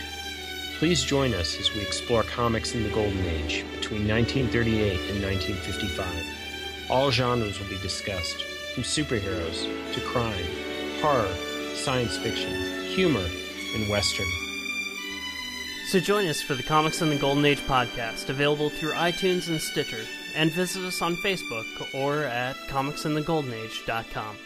Please 0.79 1.03
join 1.03 1.33
us 1.33 1.59
as 1.59 1.73
we 1.73 1.81
explore 1.81 2.23
comics 2.23 2.73
in 2.73 2.83
the 2.83 2.89
golden 2.89 3.25
age 3.25 3.65
between 3.73 4.07
1938 4.07 4.99
and 5.11 5.21
1955. 5.21 6.89
All 6.89 7.11
genres 7.11 7.59
will 7.59 7.67
be 7.67 7.77
discussed, 7.79 8.41
from 8.73 8.83
superheroes 8.83 9.67
to 9.93 9.99
crime, 10.01 10.45
horror, 11.01 11.27
science 11.75 12.17
fiction, 12.17 12.85
humor, 12.85 13.25
and 13.75 13.89
western. 13.89 14.31
So 15.89 15.99
join 15.99 16.27
us 16.27 16.41
for 16.41 16.55
the 16.55 16.63
Comics 16.63 17.01
in 17.01 17.09
the 17.09 17.17
Golden 17.17 17.43
Age 17.43 17.59
podcast, 17.59 18.29
available 18.29 18.69
through 18.69 18.93
iTunes 18.93 19.49
and 19.49 19.59
Stitcher, 19.59 20.05
and 20.37 20.53
visit 20.53 20.83
us 20.83 21.01
on 21.01 21.17
Facebook 21.17 21.93
or 21.93 22.23
at 22.23 22.55
comicsinthegoldenage.com. 22.69 24.37